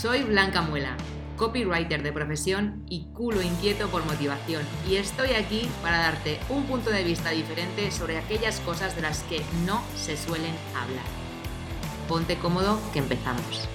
[0.00, 0.96] Soy Blanca Muela,
[1.36, 6.88] copywriter de profesión y culo inquieto por motivación, y estoy aquí para darte un punto
[6.88, 11.04] de vista diferente sobre aquellas cosas de las que no se suelen hablar.
[12.08, 13.68] Ponte cómodo que empezamos.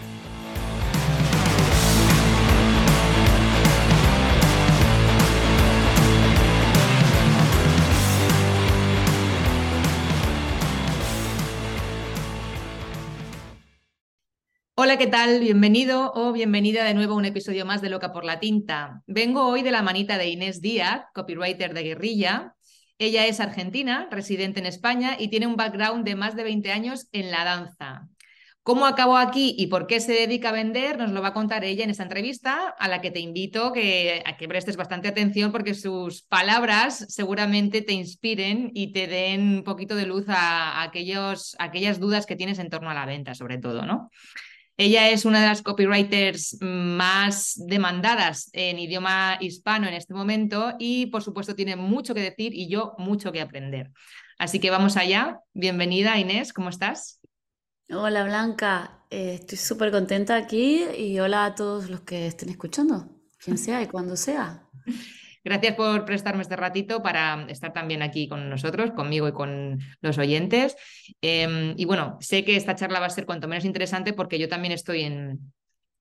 [14.86, 15.40] Hola, ¿qué tal?
[15.40, 19.02] Bienvenido o bienvenida de nuevo a un episodio más de Loca por la Tinta.
[19.08, 22.54] Vengo hoy de la manita de Inés Díaz, copywriter de Guerrilla.
[23.00, 27.08] Ella es argentina, residente en España y tiene un background de más de 20 años
[27.14, 28.08] en la danza.
[28.62, 31.00] ¿Cómo acabó aquí y por qué se dedica a vender?
[31.00, 34.22] Nos lo va a contar ella en esta entrevista, a la que te invito que,
[34.24, 39.64] a que prestes bastante atención porque sus palabras seguramente te inspiren y te den un
[39.64, 43.34] poquito de luz a, aquellos, a aquellas dudas que tienes en torno a la venta,
[43.34, 44.12] sobre todo, ¿no?
[44.78, 51.06] Ella es una de las copywriters más demandadas en idioma hispano en este momento y
[51.06, 53.92] por supuesto tiene mucho que decir y yo mucho que aprender.
[54.38, 55.40] Así que vamos allá.
[55.54, 57.22] Bienvenida Inés, ¿cómo estás?
[57.90, 63.08] Hola Blanca, eh, estoy súper contenta aquí y hola a todos los que estén escuchando,
[63.38, 64.68] quien sea y cuando sea.
[65.46, 70.18] Gracias por prestarme este ratito para estar también aquí con nosotros, conmigo y con los
[70.18, 70.76] oyentes.
[71.22, 74.50] Em, y bueno, sé que esta charla va a ser cuanto menos interesante porque yo
[74.50, 75.54] también estoy en,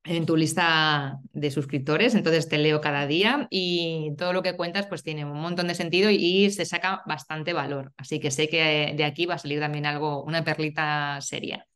[0.05, 4.87] en tu lista de suscriptores, entonces te leo cada día y todo lo que cuentas
[4.87, 7.93] pues tiene un montón de sentido y, se saca bastante valor.
[7.99, 11.67] Así que sé que de aquí va a salir también algo, una perlita seria.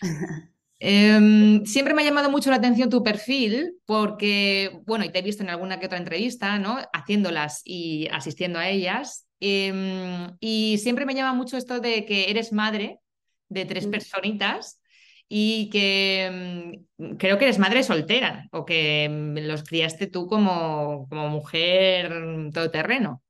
[0.78, 5.22] Em, siempre me ha llamado mucho la atención tu perfil porque, bueno, y te he
[5.22, 6.78] visto en alguna que otra entrevista, ¿no?
[6.92, 9.26] Haciéndolas y asistiendo a ellas.
[9.40, 13.00] Em, y siempre me llama mucho esto de que eres madre
[13.48, 13.90] de tres mm.
[13.90, 14.80] personitas
[15.28, 21.06] y que mm, creo que eres madre soltera o que mm, los criaste tú como,
[21.08, 23.22] como mujer todoterreno.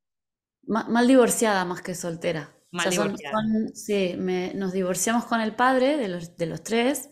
[0.66, 2.52] Mal, divorciada más que soltera.
[2.72, 2.92] Mal
[3.72, 4.16] sí,
[4.54, 7.08] nos divorciamos con el padre de los, de los tres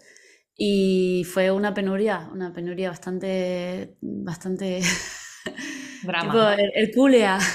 [0.56, 4.80] y fue una penuria, una penuria bastante, bastante...
[6.02, 6.56] Drama.
[6.94, 7.38] culea.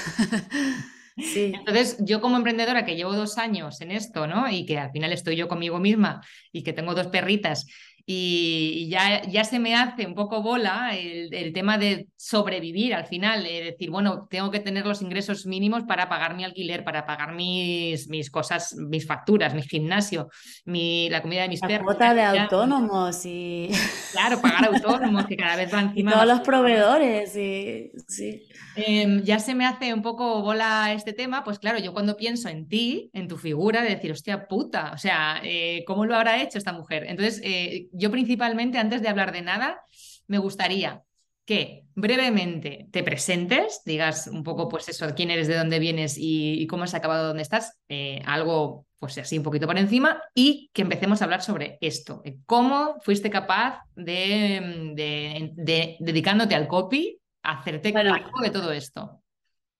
[1.16, 1.52] Sí.
[1.54, 4.48] Entonces, yo como emprendedora que llevo dos años en esto, ¿no?
[4.48, 7.66] Y que al final estoy yo conmigo misma y que tengo dos perritas
[8.12, 13.46] y ya, ya se me hace un poco bola el, tema de sobrevivir al final,
[13.46, 17.34] es decir, bueno, tengo que tener los ingresos mínimos para pagar mi alquiler, para pagar
[17.34, 20.28] mis, mis cosas, mis facturas, mi gimnasio,
[20.64, 21.84] mi, la comida de mis la perros.
[21.84, 23.70] Cuota de autónomos y...
[24.10, 26.10] Claro, pagar autónomos que cada vez van encima.
[26.10, 28.42] todos los proveedores, y, sí.
[28.74, 32.48] Em, ya se me hace un poco bola este tema, pues claro, yo cuando pienso
[32.48, 36.42] en ti, en tu figura, de decir, hostia puta, o sea, eh, ¿cómo lo habrá
[36.42, 37.04] hecho esta mujer?
[37.06, 39.82] Entonces, eh, yo principalmente, antes de hablar de nada,
[40.26, 41.02] me gustaría
[41.44, 46.66] que brevemente te presentes, digas un poco, pues eso, quién eres, de dónde vienes y,
[46.68, 50.82] cómo has acabado donde estás, eh, algo, pues así un poquito por encima, y que
[50.82, 54.92] empecemos a hablar sobre esto, cómo fuiste capaz de,
[55.56, 59.22] de, dedicándote al copy, hacerte cargo de todo esto.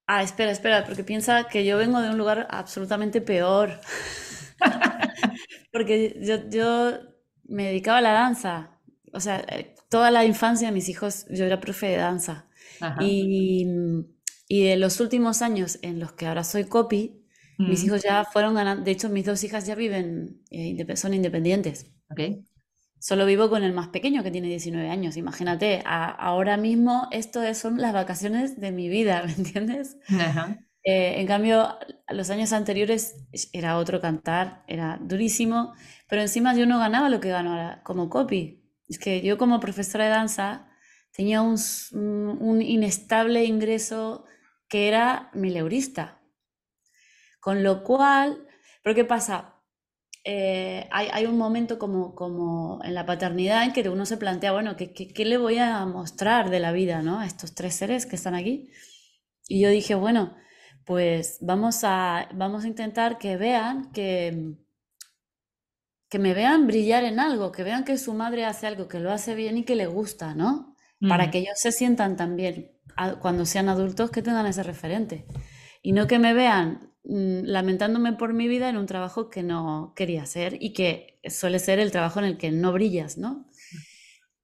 [0.08, 3.80] Ah, espera, espera, porque piensa que yo vengo de un lugar absolutamente peor.
[5.72, 7.09] porque yo, yo
[7.50, 8.78] me dedicaba a la danza.
[9.12, 12.46] O sea, eh, toda la infancia de mis hijos, yo era profe de danza.
[13.00, 13.66] Y,
[14.48, 17.20] y de los últimos años en los que ahora soy copy,
[17.58, 18.84] mis hijos ya fueron ganando.
[18.84, 21.90] De hecho, mis dos hijas ya viven, eh, son independientes.
[22.08, 22.44] Okay.
[22.98, 25.16] Solo vivo con el más pequeño que tiene 19 años.
[25.18, 29.98] Imagínate, ahora mismo esto son las vacaciones de mi vida, ¿me entiendes?
[30.82, 31.78] Eh, en cambio,
[32.08, 35.74] los años anteriores era otro cantar, era durísimo.
[36.08, 38.62] Pero encima yo no ganaba lo que gano ahora como copy.
[38.88, 40.68] Es que yo como profesora de danza
[41.12, 41.56] tenía un,
[41.92, 44.24] un inestable ingreso
[44.68, 46.20] que era mileurista.
[47.40, 48.46] Con lo cual,
[48.82, 49.56] ¿pero qué pasa?
[50.24, 54.52] Eh, hay, hay, un momento como, como en la paternidad en que uno se plantea,
[54.52, 57.20] bueno, ¿qué, ¿qué, qué, le voy a mostrar de la vida ¿no?
[57.20, 58.70] a estos tres seres que están aquí?
[59.48, 60.36] Y yo dije, bueno,
[60.84, 64.54] pues vamos a, vamos a intentar que vean que,
[66.08, 69.12] que me vean brillar en algo, que vean que su madre hace algo, que lo
[69.12, 70.76] hace bien y que le gusta, ¿no?
[71.08, 71.30] Para mm.
[71.30, 72.72] que ellos se sientan también,
[73.20, 75.26] cuando sean adultos, que tengan ese referente.
[75.82, 79.94] Y no que me vean mm, lamentándome por mi vida en un trabajo que no
[79.96, 83.46] quería hacer y que suele ser el trabajo en el que no brillas, ¿no?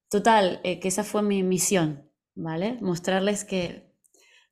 [0.09, 2.79] Total, eh, que esa fue mi misión, ¿vale?
[2.81, 3.93] Mostrarles que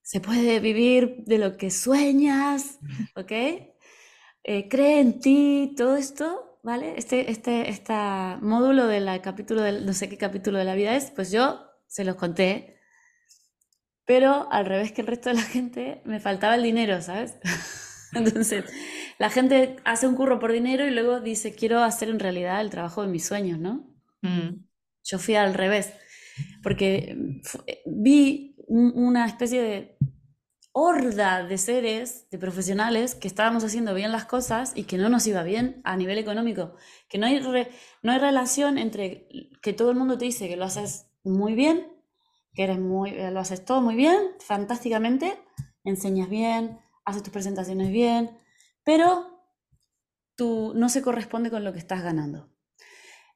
[0.05, 2.79] se puede vivir de lo que sueñas,
[3.17, 3.33] ¿ok?
[3.33, 6.95] Eh, cree en ti, todo esto ¿vale?
[6.97, 7.93] Este, este, este
[8.41, 12.05] módulo del capítulo del, no sé qué capítulo de la vida es, pues yo se
[12.05, 12.81] los conté,
[14.07, 17.37] pero al revés que el resto de la gente, me faltaba el dinero, ¿sabes?
[18.15, 18.65] Entonces,
[19.19, 22.71] la gente hace un curro por dinero y luego dice, quiero hacer en realidad el
[22.71, 23.95] trabajo de mis sueños, ¿no?
[24.23, 24.65] Mm.
[25.05, 25.93] Yo fui al revés,
[26.63, 27.15] porque
[27.85, 29.97] vi una especie de
[30.77, 35.25] horda de seres, de profesionales, que estábamos haciendo bien las cosas y que no nos
[35.29, 36.75] iba bien a nivel económico.
[37.09, 37.41] Que no hay,
[38.03, 39.29] no hay relación entre
[39.63, 41.93] que todo el mundo te dice que lo haces muy bien,
[42.55, 45.39] que eres muy, eh, lo haces todo muy bien, fantásticamente,
[45.85, 48.37] enseñas bien, haces tus presentaciones bien,
[48.83, 49.45] pero
[50.35, 52.51] tú no se corresponde con lo que estás ganando.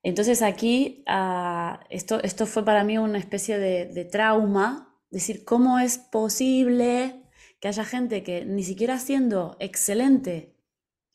[0.02, 5.78] Entonces aquí ah, esto, esto fue para mí una especie de, de trauma, decir, ¿cómo
[5.78, 7.22] es posible
[7.60, 10.56] que haya gente que ni siquiera siendo excelente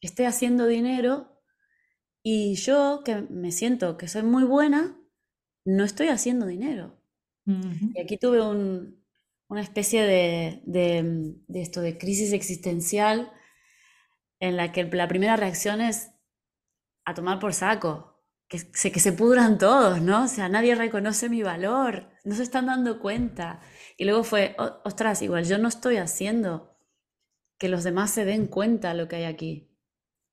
[0.01, 1.41] esté haciendo dinero
[2.21, 4.97] y yo que me siento que soy muy buena,
[5.65, 6.97] no estoy haciendo dinero.
[7.45, 13.31] Y aquí tuve una especie de, de, esto, de crisis existencial
[14.39, 16.11] en la que la primera reacción es
[17.05, 20.23] a tomar por saco, que se, que se pudran todos, ¿no?
[20.23, 23.59] O sea, nadie reconoce mi valor, no se están dando cuenta.
[24.03, 24.53] Y luego fue,
[24.83, 26.75] ostras, igual yo no estoy haciendo
[27.57, 29.71] que los demás se den cuenta de lo que hay aquí.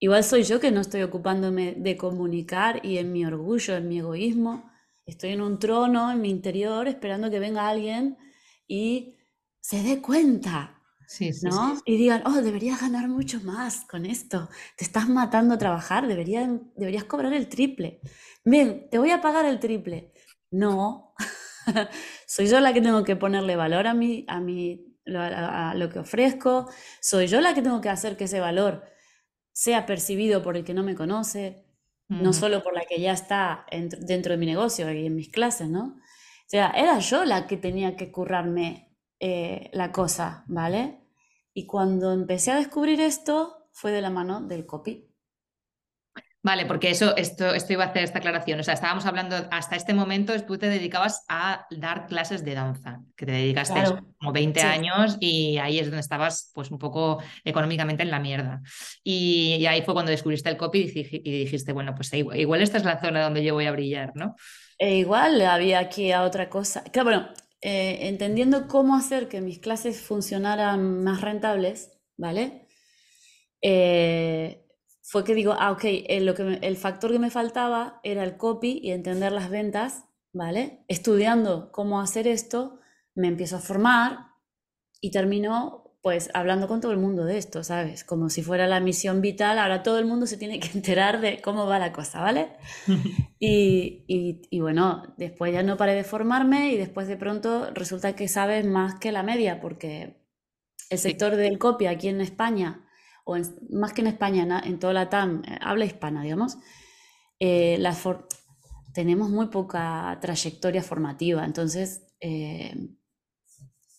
[0.01, 4.01] Igual soy yo que no estoy ocupándome de comunicar y en mi orgullo, en mi
[4.01, 4.69] egoísmo,
[5.07, 8.19] estoy en un trono en mi interior esperando que venga alguien
[8.67, 9.19] y
[9.61, 10.83] se dé cuenta.
[11.07, 11.81] Sí, ¿no?
[11.85, 14.49] Y digan, oh, deberías ganar mucho más con esto.
[14.77, 18.01] Te estás matando a trabajar, deberías, deberías cobrar el triple.
[18.45, 20.13] Bien, te voy a pagar el triple.
[20.51, 21.15] No,
[22.27, 25.99] soy yo la que tengo que ponerle valor a, mí, a, mí, a, lo que
[25.99, 26.71] ofrezco,
[27.01, 28.85] soy yo la que tengo que hacer que ese valor
[29.53, 31.67] sea percibido por el que no me conoce,
[32.09, 35.69] no solo por la que ya está dentro de mi negocio y en mis clases,
[35.69, 35.85] ¿no?
[35.85, 41.01] O sea, era yo la que tenía que currarme eh, la cosa, ¿vale?
[41.55, 45.10] Y cuando empecé a descubrir esto, fue de la mano del copy.
[46.43, 48.61] Vale, porque eso, esto, esto iba a hacer esta aclaración.
[48.61, 53.03] O sea, estábamos hablando hasta este momento, tú te dedicabas a dar clases de danza,
[53.15, 53.75] que te dedicaste
[54.19, 58.63] como 20 años y ahí es donde estabas pues un poco económicamente en la mierda.
[59.05, 62.99] Y, ahí fue cuando descubriste el copy y, dijiste, bueno, pues igual, esta es la
[62.99, 64.35] zona donde yo voy a brillar, ¿no?
[64.79, 66.83] E igual había aquí a otra cosa.
[66.85, 67.29] Claro, bueno,
[67.61, 72.67] eh, entendiendo cómo hacer que mis clases funcionaran más rentables, ¿vale?
[73.61, 74.65] Eh,
[75.11, 78.23] fue que digo, ah, ok, el, eh, lo que el factor que me faltaba era
[78.23, 80.85] el copy y entender las ventas, ¿vale?
[80.87, 82.79] Estudiando cómo hacer esto,
[83.17, 84.29] me empiezo a formar
[85.01, 88.05] y termino pues hablando con todo el mundo de esto, ¿sabes?
[88.05, 91.43] Como si fuera la misión vital, ahora todo el mundo se tiene que enterar de
[91.43, 92.53] cómo va la cosa, ¿vale?
[93.41, 98.15] y, y, y, bueno, después ya no paré de formarme y después de pronto resulta
[98.15, 100.23] que sabes más que la media, porque
[100.89, 102.87] el sector del copy aquí en España
[103.31, 103.37] o
[103.71, 106.59] más que en España, en toda la TAM, eh, habla hispana, digamos,
[107.39, 107.83] eh,
[108.93, 111.45] tenemos muy poca trayectoria formativa.
[111.45, 112.75] Entonces, eh,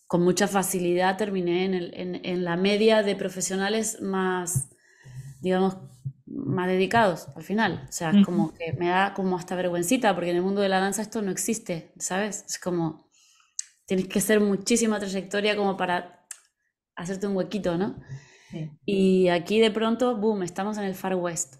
[0.06, 4.68] con mucha facilidad terminé en, la media de profesionales más,
[5.40, 5.78] digamos,
[6.26, 7.86] más dedicados al final.
[7.88, 10.80] O sea, como que me da como hasta vergüencita, porque en el mundo de la
[10.80, 12.44] danza esto no existe, ¿sabes?
[12.46, 13.10] Es como,
[13.86, 16.26] tienes que ser muchísima trayectoria como para
[16.94, 17.96] hacerte un huequito, ¿no?
[18.84, 21.56] Y aquí de pronto, boom, estamos en el Far West.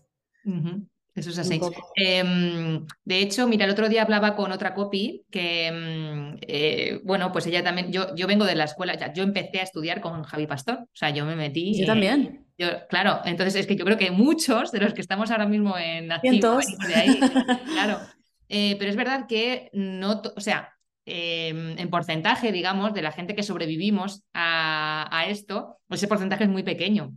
[1.15, 1.61] Eso es así.
[1.95, 7.31] Em, de hecho, mira, el otro día hablaba con otra copy que, em, eh, bueno,
[7.33, 10.23] pues ella también, yo, yo vengo de la escuela, ya, yo empecé a estudiar con
[10.23, 11.79] Javi Pastor, o sea, yo me metí.
[11.79, 12.47] Yo también.
[12.57, 15.77] Yo, claro, entonces es que yo creo que muchos de los que estamos ahora mismo
[15.77, 17.21] en activo, de ahí,
[17.73, 17.99] claro.
[18.49, 23.35] Eh, pero es verdad que no, o sea, Em, en porcentaje, digamos, de la gente
[23.35, 27.13] que sobrevivimos a, esto, ese porcentaje es muy pequeño.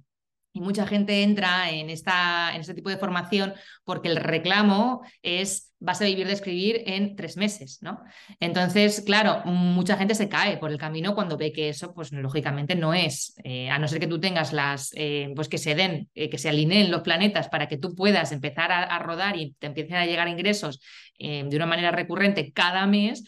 [0.53, 5.75] Y mucha gente entra en, esta, en este tipo de formación porque el reclamo es
[5.79, 8.01] vas a vivir de escribir en tres meses, ¿no?
[8.39, 12.75] Entonces, claro, mucha gente se cae por el camino cuando ve que eso, pues lógicamente
[12.75, 16.09] no es, eh, a no ser que tú tengas las, eh, pues que se den,
[16.15, 19.67] eh, que se alineen los planetas para que tú puedas empezar a, rodar y te
[19.67, 20.79] empiecen a llegar ingresos
[21.19, 23.23] de una manera recurrente cada mes,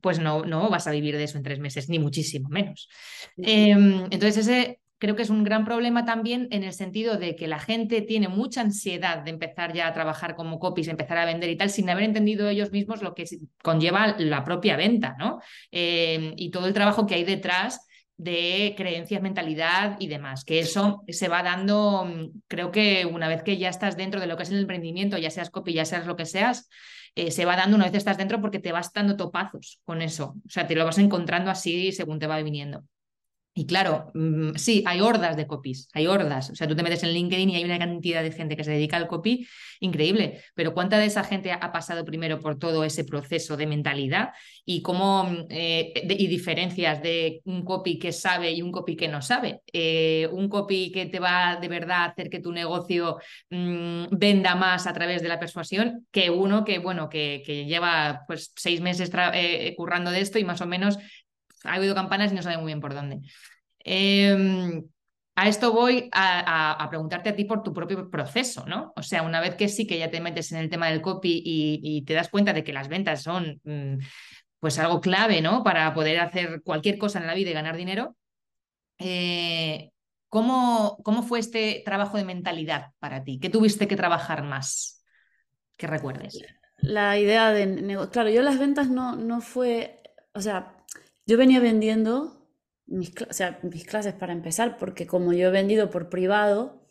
[0.00, 2.88] pues no, no vas a vivir de eso en tres meses, ni muchísimo menos.
[3.36, 7.58] entonces, ese creo que es un gran problema también en el sentido de que la
[7.58, 11.56] gente tiene mucha ansiedad de empezar ya a trabajar como copies, empezar a vender y
[11.56, 13.24] tal, sin haber entendido ellos mismos lo que
[13.64, 15.40] conlleva la propia venta, ¿no?
[15.72, 17.84] Eh, y todo el trabajo que hay detrás
[18.22, 22.08] de creencias, mentalidad y demás, que eso se va dando,
[22.46, 25.30] creo que una vez que ya estás dentro de lo que es el emprendimiento, ya
[25.30, 26.68] seas copy, ya seas lo que seas,
[27.14, 30.36] eh, se va dando una vez estás dentro porque te vas dando topazos con eso,
[30.46, 32.84] o sea, te lo vas encontrando así según te va viniendo.
[33.54, 36.48] Y claro, mm, sí, hay hordas de copies, hay hordas.
[36.50, 38.70] O sea, tú te metes en LinkedIn y hay una cantidad de gente que se
[38.70, 39.46] dedica al copy
[39.80, 40.40] increíble.
[40.54, 44.30] Pero ¿cuánta de esa gente ha pasado primero por todo ese proceso de mentalidad
[44.64, 49.08] y cómo mm, eh, y diferencias de un copy que sabe y un copy que
[49.08, 49.60] no sabe?
[49.70, 53.18] Eh, un copy que te va de verdad a hacer que tu negocio
[53.50, 58.52] mm, venda más a través de la persuasión que uno que, bueno, que, lleva pues
[58.56, 60.98] seis meses eh, currando de esto y más o menos
[61.64, 63.20] ha oído campanas y no sabe muy bien por dónde.
[63.78, 64.84] Em,
[65.34, 68.92] a esto voy a, preguntarte a ti por tu propio proceso, ¿no?
[68.96, 71.42] O sea, una vez que sí que ya te metes en el tema del copy
[71.44, 73.98] y, te das cuenta de que las ventas son mm,
[74.60, 75.62] pues algo clave, ¿no?
[75.62, 78.16] Para poder hacer cualquier cosa en la vida y ganar dinero.
[78.98, 79.90] Eh,
[80.28, 83.38] ¿cómo, ¿Cómo fue este trabajo de mentalidad para ti?
[83.38, 85.04] ¿Qué tuviste que trabajar más?
[85.76, 86.38] Que recuerdes.
[86.78, 88.08] La idea de...
[88.10, 90.02] Claro, yo las ventas no, no fue...
[90.34, 90.76] O sea,
[91.26, 92.42] yo venía vendiendo
[92.86, 96.82] mis, clases para empezar, porque como yo he vendido por privado,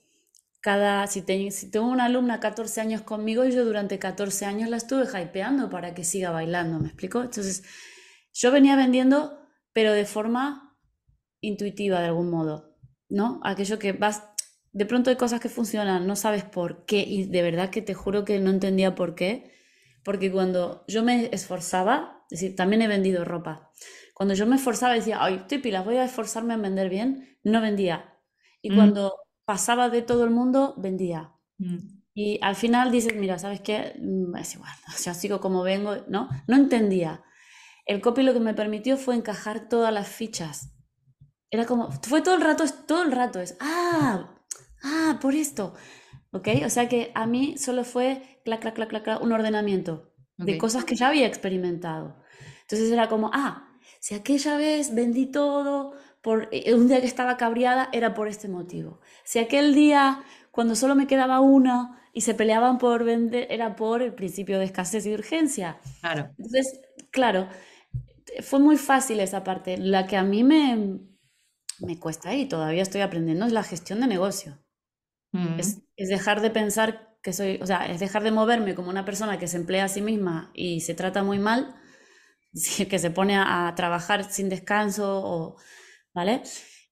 [0.61, 1.21] cada, si,
[1.51, 5.93] si tengo una alumna 14 años conmigo, yo durante 14 años la estuve hypeando para
[5.93, 7.21] que siga bailando, ¿me explico?
[7.21, 7.63] Entonces,
[8.33, 9.39] yo venía vendiendo,
[9.73, 10.77] pero de forma
[11.41, 12.77] intuitiva de algún modo,
[13.09, 13.41] ¿no?
[13.43, 14.23] Aquello que vas,
[14.71, 17.93] de pronto hay cosas que funcionan, no sabes por qué, y de verdad que te
[17.93, 19.51] juro que no entendía por qué,
[20.03, 23.70] porque cuando yo me esforzaba, es decir, también he vendido ropa,
[24.21, 27.59] cuando yo me esforzaba decía, ay, estoy pilas, voy a esforzarme en vender bien, no
[27.59, 28.19] vendía.
[28.61, 28.75] Y mm.
[28.75, 31.31] cuando pasaba de todo el mundo, vendía.
[31.57, 31.77] Mm.
[32.13, 33.95] Y al final dices, mira, ¿sabes qué?
[33.99, 36.29] Mm, es igual, o sea, sigo como vengo, ¿no?
[36.45, 37.23] No entendía.
[37.87, 40.71] El copy lo que me permitió fue encajar todas las fichas.
[41.49, 44.35] Era como, fue todo el rato, todo el rato es, ah,
[44.83, 45.73] ah, por esto.
[46.31, 46.47] ¿Ok?
[46.63, 50.85] O sea que a mí solo fue, clac, clac, clac, clac, un ordenamiento de cosas
[50.85, 52.21] que ya había experimentado.
[52.61, 53.67] Entonces era como, ah,
[54.00, 58.48] si aquella vez vendí todo por eh, un día que estaba cabreada, era por este
[58.48, 59.01] motivo.
[59.24, 64.01] Si aquel día, cuando solo me quedaba una y se peleaban por vender, era por
[64.01, 65.79] el principio de escasez y urgencia.
[66.01, 66.29] Claro.
[66.38, 66.79] Entonces,
[67.12, 67.48] claro,
[68.41, 69.77] fue muy fácil esa parte.
[69.77, 71.00] La que a mí me,
[71.79, 74.60] me cuesta y todavía estoy aprendiendo es la gestión de negocio.
[75.31, 75.60] Mm.
[75.60, 79.05] Es, es, dejar de pensar que soy, o sea, es dejar de moverme como una
[79.05, 81.75] persona que se emplea a sí misma y se trata muy mal
[82.89, 85.58] que se pone a, trabajar sin descanso, o,
[86.13, 86.41] ¿vale?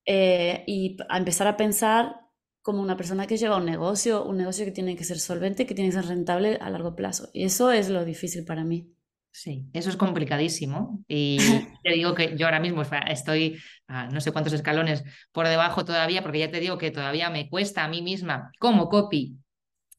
[0.06, 2.16] Eh, y a empezar a pensar
[2.62, 5.74] como una persona que lleva un negocio, un negocio que tiene que ser solvente, que
[5.74, 7.30] tiene que ser rentable a largo plazo.
[7.32, 8.92] Y eso es lo difícil para mí.
[9.32, 11.04] Sí, eso es complicadísimo.
[11.08, 11.38] Y
[11.84, 16.22] te digo que yo ahora mismo estoy a no sé cuántos escalones por debajo todavía,
[16.22, 19.38] porque ya te digo que todavía me cuesta a mí misma como copy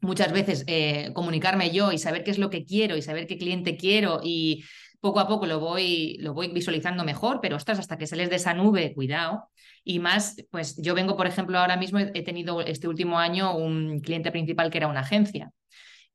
[0.02, 3.38] muchas veces eh, comunicarme yo y saber qué es lo que quiero y saber qué
[3.38, 4.64] cliente quiero y
[5.02, 8.38] poco a poco lo voy, lo voy visualizando mejor, pero ostras, hasta que sales de
[8.38, 9.50] esa nube, cuidado.
[9.84, 14.00] Y más, pues yo vengo, por ejemplo, ahora mismo he tenido este último año un
[14.00, 15.52] cliente principal que era una agencia.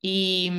[0.00, 0.50] Y,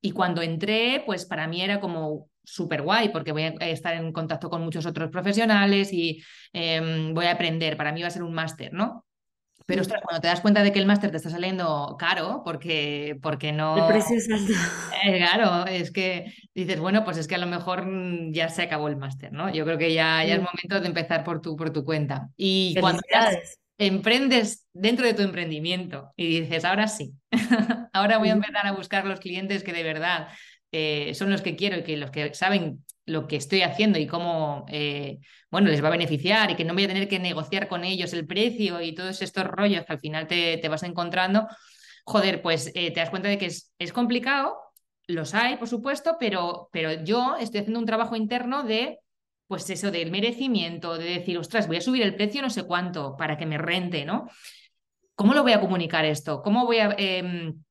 [0.00, 4.12] y cuando entré, pues para mí era como súper guay porque voy a estar en
[4.12, 7.76] contacto con muchos otros profesionales y em, voy a aprender.
[7.76, 9.06] Para mí va a ser un máster, ¿no?
[9.66, 13.16] Pero ostras, cuando te das cuenta de que el máster te está saliendo caro, porque,
[13.22, 13.76] porque no.
[13.76, 14.52] El precio es alto.
[15.04, 18.62] Eh, claro, es que dices, bueno, pues es que a lo mejor mm, ya se
[18.62, 19.52] acabó el máster, ¿no?
[19.52, 22.28] Yo creo que ya, ya es momento de empezar por tu, por tu cuenta.
[22.36, 23.00] Y cuando
[23.78, 27.14] emprendes dentro de tu emprendimiento y dices, ahora sí,
[27.92, 30.28] ahora voy a empezar a buscar los clientes que de verdad
[30.76, 34.08] eh, son los que quiero y que los que saben lo que estoy haciendo y
[34.08, 37.68] cómo eh, bueno, les va a beneficiar y que no voy a tener que negociar
[37.68, 41.46] con ellos el precio y todos estos rollos que al final te, te vas encontrando,
[42.04, 44.56] joder, pues eh, te das cuenta de que es, complicado,
[45.06, 48.98] los hay, por supuesto, pero, pero yo estoy haciendo un trabajo interno de,
[49.46, 53.16] pues eso, del merecimiento, de decir, ostras, voy a subir el precio no sé cuánto
[53.16, 54.28] para que me rente, ¿no?
[55.14, 56.42] ¿Cómo lo voy a comunicar esto?
[56.42, 56.96] ¿Cómo voy a...
[56.98, 57.62] Em,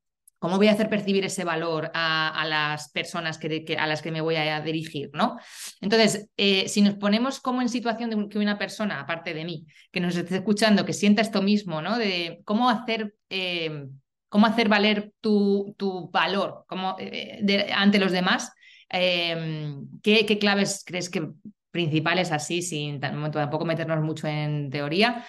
[0.43, 3.39] ¿Cómo voy a hacer percibir ese valor a, las personas
[3.77, 5.09] a las que me voy a dirigir?
[5.13, 5.37] ¿no?
[5.79, 9.65] Entonces, eh, si nos ponemos como en situación de que una persona, aparte de mí,
[9.89, 11.95] que nos esté escuchando, que sienta esto mismo, ¿no?
[12.43, 13.85] Cómo hacer, eh,
[14.27, 16.65] cómo hacer valer tu, tu valor
[16.99, 18.51] eh, ante los demás,
[18.89, 21.25] ¿qué, ¿qué, claves crees que
[21.71, 25.25] principales así, sin tampoco meternos mucho en teoría,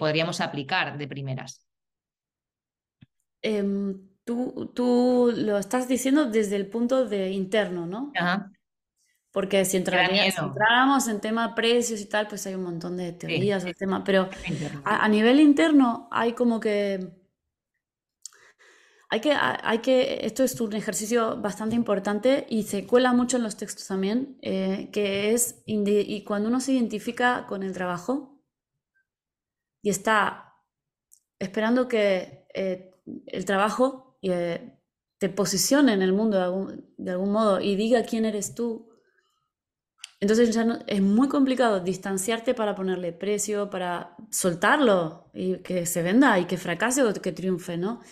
[0.00, 1.64] podríamos aplicar de primeras?
[3.42, 8.12] Em, Tú, lo estás diciendo desde el punto de interno, ¿no?
[9.32, 13.76] Porque si, entramos en tema precios y tal, pues hay un montón de teorías del
[13.76, 14.28] tema, pero
[14.84, 17.18] a, nivel interno hay como que...
[19.12, 23.42] Hay que, hay que, esto es un ejercicio bastante importante y se cuela mucho en
[23.42, 28.40] los textos también, eh, que es y cuando uno se identifica con el trabajo
[29.82, 30.54] y está
[31.40, 32.92] esperando que eh,
[33.26, 34.78] el trabajo eh,
[35.18, 36.38] te posicione en el mundo
[36.96, 38.90] de algún, modo y diga quién eres tú,
[40.20, 46.02] entonces ya no, es muy complicado distanciarte para ponerle precio, para soltarlo y que se
[46.02, 48.02] venda y que fracase o que triunfe, ¿no?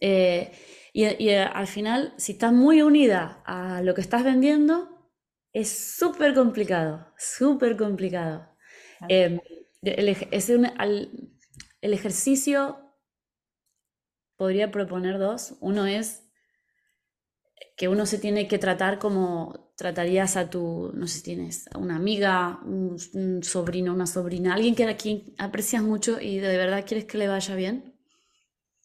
[0.00, 0.52] Eh,
[0.92, 5.12] y, eh, al final, si estás muy unida a lo que estás vendiendo,
[5.52, 8.56] es súper complicado, súper complicado.
[9.08, 9.40] el,
[11.80, 12.87] el ejercicio
[14.38, 15.56] podría proponer dos.
[15.60, 16.22] Uno es
[17.76, 21.96] que uno se tiene que tratar como tratarías a tu, no sé si tienes una
[21.96, 22.98] amiga, un,
[23.42, 27.28] sobrino, una sobrina, alguien que a quien aprecias mucho y de verdad quieres que le
[27.28, 27.94] vaya bien.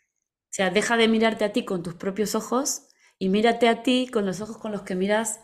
[0.10, 4.08] O sea, deja de mirarte a ti con tus propios ojos y mírate a ti
[4.12, 5.40] con los ojos con los que miras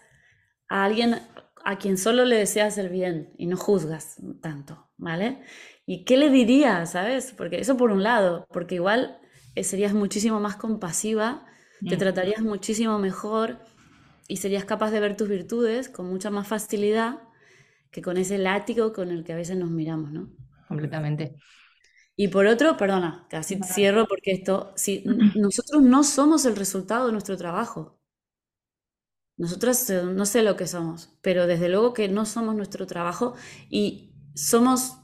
[0.68, 1.16] a alguien
[1.66, 5.42] a quien solo le deseas el bien y no juzgas tanto, ¿vale?
[5.86, 7.34] ¿Y qué le dirías, sabes?
[7.36, 9.20] Porque eso por un lado, porque igual
[9.64, 11.46] serías muchísimo más compasiva,
[11.88, 12.00] te mm.
[12.00, 13.60] tratarías muchísimo mejor
[14.28, 17.20] y serías capaz de ver tus virtudes con mucha más facilidad
[17.92, 20.30] que con ese látigo con el que a veces nos miramos, ¿no?
[20.68, 21.36] Completamente.
[22.16, 25.04] Y por otro, perdona, casi cierro porque esto, si
[25.36, 28.00] nosotros no somos el resultado de nuestro trabajo.
[29.38, 33.36] Nosotros eh, no sé lo que somos, pero desde luego que no somos nuestro trabajo
[33.70, 34.98] y somos,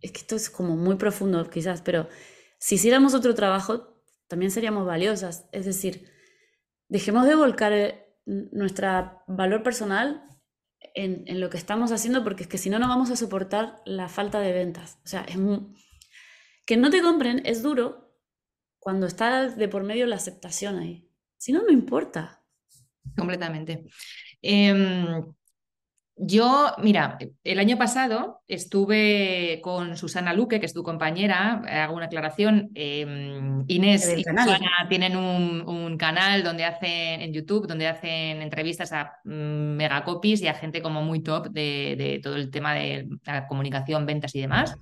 [0.00, 2.08] es que esto es como muy profundo quizás, pero
[2.60, 5.48] si hiciéramos otro trabajo, también seríamos valiosas.
[5.50, 6.08] Es decir,
[6.88, 10.22] dejemos de volcar eh, nuestro valor personal
[10.94, 14.08] en, lo que estamos haciendo, porque es que si no, no vamos a soportar la
[14.08, 14.98] falta de ventas.
[15.04, 15.26] O sea,
[16.66, 18.14] que no te compren es duro
[18.78, 21.08] cuando está de por medio la aceptación ahí.
[21.38, 22.44] Si no, no importa.
[23.16, 23.86] Completamente.
[24.42, 25.24] Em,
[26.22, 32.06] yo, mira, el año pasado estuve con Susana Luque, que es tu compañera, hago una
[32.06, 32.70] aclaración.
[32.74, 39.14] Em, Inés y Susana tienen un, canal donde hacen en YouTube, donde hacen entrevistas a
[39.24, 44.04] mm, megacopies y a gente como muy top de, todo el tema de la comunicación,
[44.04, 44.76] ventas y demás.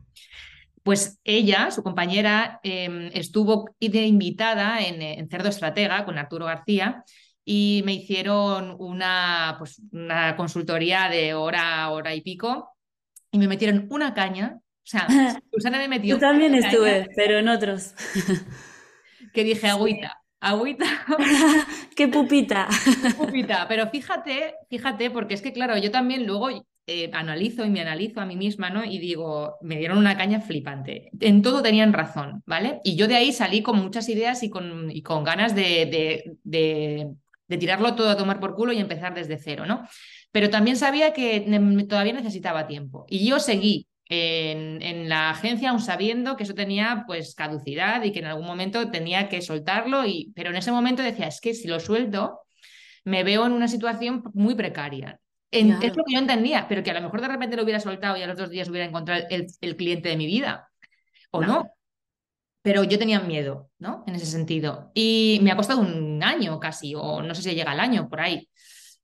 [0.83, 7.05] Pues ella, su compañera, em, estuvo de invitada en, en Cerdo Estratega con Arturo García
[7.51, 12.77] y me hicieron una, pues, una consultoría de hora, hora y pico
[13.33, 14.59] y me metieron una caña.
[14.61, 15.07] O sea,
[15.51, 16.17] Susana me metió.
[16.17, 17.95] Yo también estuve, pero en otros.
[19.33, 20.87] Que dije, agüita, agüita.
[21.97, 22.69] Qué pupita.
[23.17, 23.67] pupita.
[23.69, 26.49] Pero fíjate, fíjate, porque es que, claro, yo también luego
[26.87, 28.85] eh, analizo y me analizo a mí misma, ¿no?
[28.85, 31.11] Y digo, me dieron una caña flipante.
[31.21, 32.81] En todo tenían razón, ¿vale?
[32.85, 36.37] Y yo de ahí salí con muchas ideas y con, y con ganas de, de
[36.43, 37.15] de
[37.57, 39.89] tirarlo todo a tomar por culo y empezar desde cero, ¿no?
[40.31, 41.47] Pero también sabía que
[41.89, 43.07] todavía necesitaba tiempo.
[43.09, 48.19] Y yo seguí en, la agencia aún sabiendo que eso tenía pues caducidad y que
[48.19, 51.69] en algún momento tenía que soltarlo, y, pero en ese momento decía, es que si
[51.69, 52.41] lo suelto,
[53.05, 55.21] me veo en una situación muy precaria.
[55.51, 58.19] Es lo que yo entendía, pero que a lo mejor de repente lo hubiera soltado
[58.19, 60.69] y a los dos días hubiera encontrado el, cliente de mi vida.
[61.31, 61.71] O no
[62.69, 64.05] pero yo tenía miedo, ¿no?
[64.07, 64.91] En ese sentido.
[64.93, 68.21] Y me ha costado un año casi, o no sé si llega el año por
[68.21, 68.47] ahí,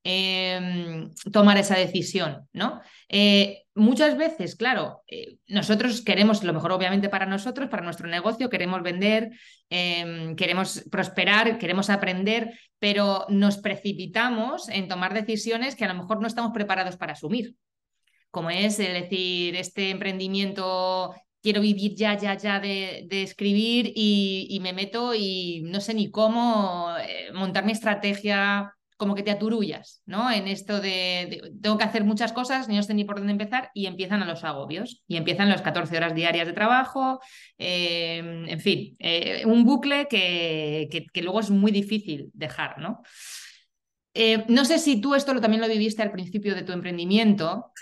[0.03, 2.83] em, tomar esa decisión, ¿no?
[3.09, 8.50] Eh, muchas veces, claro, eh, nosotros queremos lo mejor obviamente para nosotros, para nuestro negocio,
[8.50, 9.31] queremos vender,
[9.70, 16.20] em, queremos prosperar, queremos aprender, pero nos precipitamos en tomar decisiones que a lo mejor
[16.20, 17.55] no estamos preparados para asumir
[18.31, 25.14] como es decir, este emprendimiento quiero vivir ya, ya, ya de, escribir y, me meto
[25.14, 30.30] y no sé ni cómo eh, montar mi estrategia, como que te aturullas, ¿no?
[30.30, 33.85] En esto de, tengo que hacer muchas cosas, no sé ni por dónde empezar, y
[33.85, 37.20] empiezan a los agobios, y empiezan las 14 horas diarias de trabajo,
[37.59, 43.02] em, en fin, eh, un bucle que, que, luego es muy difícil dejar, ¿no?
[44.14, 47.72] Eh, no sé si tú esto también lo viviste al principio de tu emprendimiento,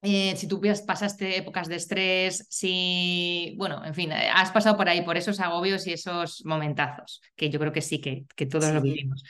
[0.00, 4.88] eh, si tú pasaste épocas de estrés, si, bueno, en fin, eh, has pasado por
[4.88, 8.72] ahí, por esos agobios y esos momentazos, que yo creo que sí, que, que todos
[8.72, 9.24] lo vivimos,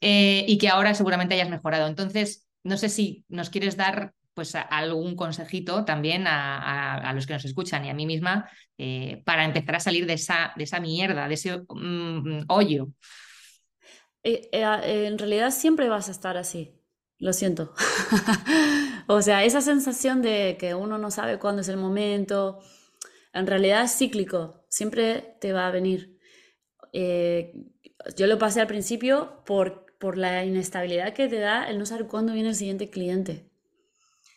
[0.00, 1.86] eh, y que ahora seguramente hayas mejorado.
[1.86, 7.44] Entonces, no sé si nos quieres dar pues algún consejito también a, los que nos
[7.44, 8.48] escuchan y a mí misma
[9.24, 12.88] para empezar a salir de esa, de esa mierda, de ese mm, hoyo.
[14.22, 16.72] en realidad siempre vas a estar así,
[17.18, 17.74] lo siento.
[19.12, 22.60] o sea, esa sensación de que uno no sabe cuándo es el momento,
[23.32, 26.16] en realidad es cíclico, siempre te va a venir.
[26.92, 27.52] Eh,
[28.16, 32.06] yo lo pasé al principio por, por la inestabilidad que te da el no saber
[32.06, 33.50] cuándo viene el siguiente cliente.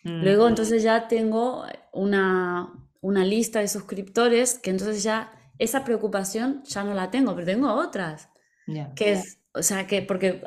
[0.06, 0.24] Mm.
[0.24, 6.84] Luego entonces ya tengo una, una lista de suscriptores que entonces ya esa preocupación ya
[6.84, 8.30] no la tengo, pero tengo otras.
[8.96, 10.42] Que es, o sea, que porque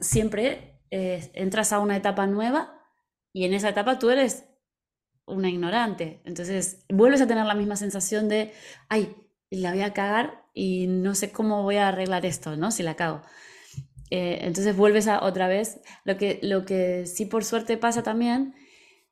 [0.00, 2.77] siempre entras a una etapa nueva
[3.38, 4.46] y en esa etapa tú eres
[5.24, 6.20] una ignorante.
[6.24, 8.52] Entonces vuelves a tener la misma sensación de,
[8.88, 9.14] ay,
[9.48, 12.72] la voy a cagar y no sé cómo voy a arreglar esto, ¿no?
[12.72, 13.22] Si la cago.
[14.10, 15.80] Eh, entonces vuelves a otra vez.
[16.02, 18.56] Lo que, lo que sí por suerte pasa también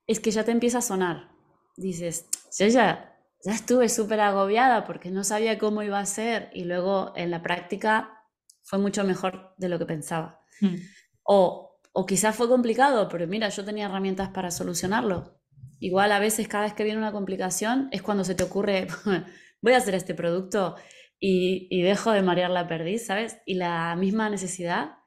[0.08, 1.28] es que ya te empieza a sonar.
[1.76, 2.26] Dices,
[2.58, 7.12] yo ya, ya estuve súper agobiada porque no sabía cómo iba a ser y luego
[7.14, 8.24] en la práctica
[8.62, 10.40] fue mucho mejor de lo que pensaba.
[10.60, 10.74] Hmm.
[11.22, 11.65] O
[11.98, 15.40] o quizás fue complicado, pero mira, yo tenía herramientas para solucionarlo.
[15.80, 18.86] Igual a veces cada vez que viene una complicación es cuando se te ocurre,
[19.62, 20.76] voy a hacer este producto
[21.18, 23.38] y, dejo de marear la perdiz, ¿sabes?
[23.46, 24.98] Y la misma necesidad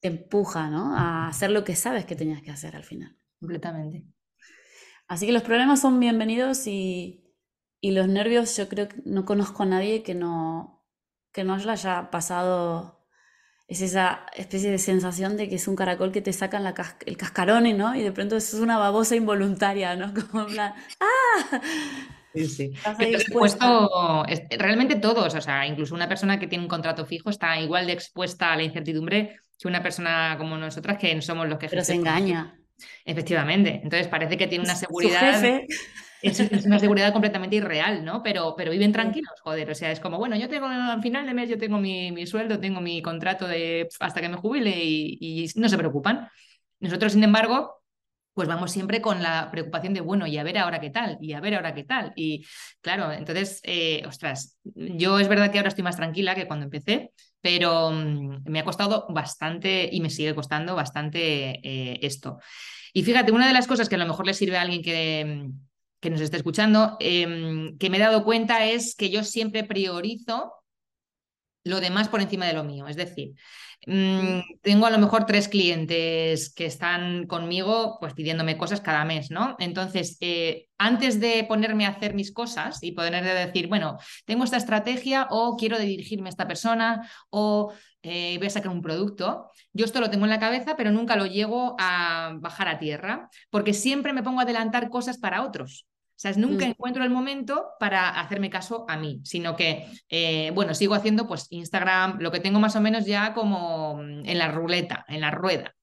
[0.00, 0.96] te empuja, ¿no?
[0.96, 3.14] A hacer lo que sabes que tenías que hacer al final.
[3.38, 4.06] Completamente.
[5.08, 7.36] Así que los problemas son bienvenidos y,
[7.78, 10.82] y los nervios yo creo que no conozco a nadie que no,
[11.30, 13.01] que no haya pasado
[13.72, 16.74] es esa especie de sensación de que es un caracol que te sacan la
[17.06, 17.94] el cascarón, ¿no?
[17.94, 20.12] Y de pronto es una babosa involuntaria, ¿no?
[20.30, 21.60] Como en plan, ¡ah!
[22.34, 22.72] Sí, sí.
[22.98, 24.24] Expuesto,
[24.58, 27.92] realmente todos, o sea, incluso una persona que tiene un contrato fijo está igual de
[27.92, 31.68] expuesta a la incertidumbre que una persona como nosotras que somos los que...
[31.68, 32.58] Pero se engaña.
[33.04, 33.80] Efectivamente.
[33.82, 35.60] Entonces parece que tiene una seguridad
[36.22, 38.22] es, una seguridad completamente irreal, ¿no?
[38.22, 39.70] Pero, pero viven tranquilos, joder.
[39.70, 42.60] O sea, es como, bueno, yo tengo al final de mes, yo tengo mi, sueldo,
[42.60, 46.28] tengo mi contrato de hasta que me jubile y, no se preocupan.
[46.80, 47.82] Nosotros, sin embargo,
[48.34, 51.32] pues vamos siempre con la preocupación de, bueno, y a ver ahora qué tal, y
[51.32, 52.12] a ver ahora qué tal.
[52.16, 52.46] Y
[52.80, 57.12] claro, entonces, eh, ostras, yo es verdad que ahora estoy más tranquila que cuando empecé,
[57.40, 62.38] pero mm, me ha costado bastante y me sigue costando bastante eh, esto.
[62.94, 65.50] Y fíjate, una de las cosas que a lo mejor le sirve a alguien que,
[66.02, 70.52] que nos esté escuchando, em, que me he dado cuenta es que yo siempre priorizo
[71.64, 72.88] lo demás por encima de lo mío.
[72.88, 73.34] Es decir,
[73.86, 79.30] mm, tengo a lo mejor tres clientes que están conmigo pues pidiéndome cosas cada mes,
[79.30, 79.54] ¿no?
[79.60, 84.56] Entonces, eh, antes de ponerme a hacer mis cosas y poder decir, bueno, tengo esta
[84.56, 89.84] estrategia o quiero dirigirme a esta persona o eh, voy a sacar un producto, yo
[89.84, 93.72] esto lo tengo en la cabeza, pero nunca lo llego a bajar a tierra, porque
[93.72, 95.86] siempre me pongo a adelantar cosas para otros.
[96.22, 96.68] Sea, nunca mm.
[96.68, 101.48] encuentro el momento para hacerme caso a mí, sino que, eh, bueno, sigo haciendo pues
[101.50, 105.32] Instagram, lo que tengo más o menos ya como mm, en la ruleta, en la
[105.32, 105.74] rueda.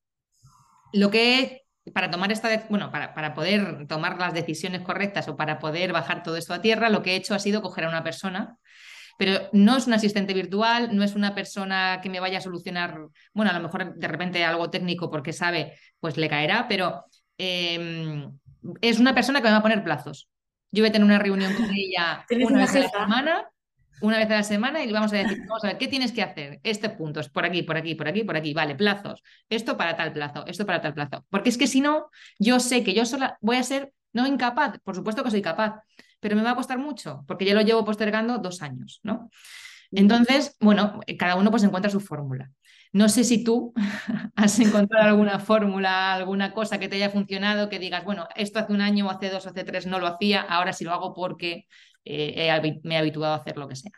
[0.93, 5.59] Lo que para tomar esta, bueno, para, para, poder tomar las decisiones correctas o para
[5.59, 8.05] poder bajar todo esto a tierra, lo que he hecho ha sido coger a una
[8.05, 8.55] persona,
[9.17, 12.97] pero no es un asistente virtual, no es una persona que me vaya a solucionar,
[13.33, 17.03] bueno, a lo mejor de repente algo técnico porque sabe, pues le caerá, pero
[17.37, 18.38] em,
[18.81, 20.29] es una persona que me va a poner plazos.
[20.71, 23.49] Yo voy a tener una reunión con ella una vez a la semana,
[24.01, 26.11] una vez a la semana y le vamos a decir, vamos a ver, ¿qué tienes
[26.11, 26.59] que hacer?
[26.63, 29.23] Este punto es por aquí, por aquí, por aquí, por aquí, vale, plazos.
[29.49, 31.25] Esto para tal plazo, esto para tal plazo.
[31.29, 34.79] Porque es que si no, yo sé que yo sola voy a ser, no incapaz,
[34.83, 35.81] por supuesto que soy capaz,
[36.19, 39.29] pero me va a costar mucho, porque ya lo llevo postergando dos años, ¿no?
[39.91, 42.51] Entonces, bueno, cada uno pues encuentra su fórmula.
[42.91, 43.73] No sé si tú
[44.35, 48.73] has encontrado alguna fórmula, alguna cosa que te haya funcionado, que digas, bueno, esto hace
[48.73, 51.65] un año, hace dos, hace tres no lo hacía, ahora sí lo hago porque
[52.05, 53.91] eh, me he habituado a hacer lo que sea.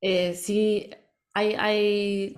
[0.00, 0.90] Eh, sí,
[1.32, 2.34] hay, hay,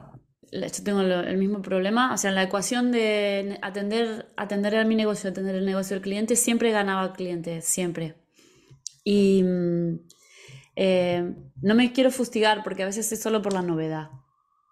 [0.52, 4.94] yo tengo el mismo problema, o sea, en la ecuación de atender, atender a mi
[4.94, 8.14] negocio, atender el negocio del cliente, siempre ganaba cliente, siempre.
[9.04, 10.00] Y mm,
[10.76, 14.10] eh, no me quiero fustigar porque a veces es solo por la novedad.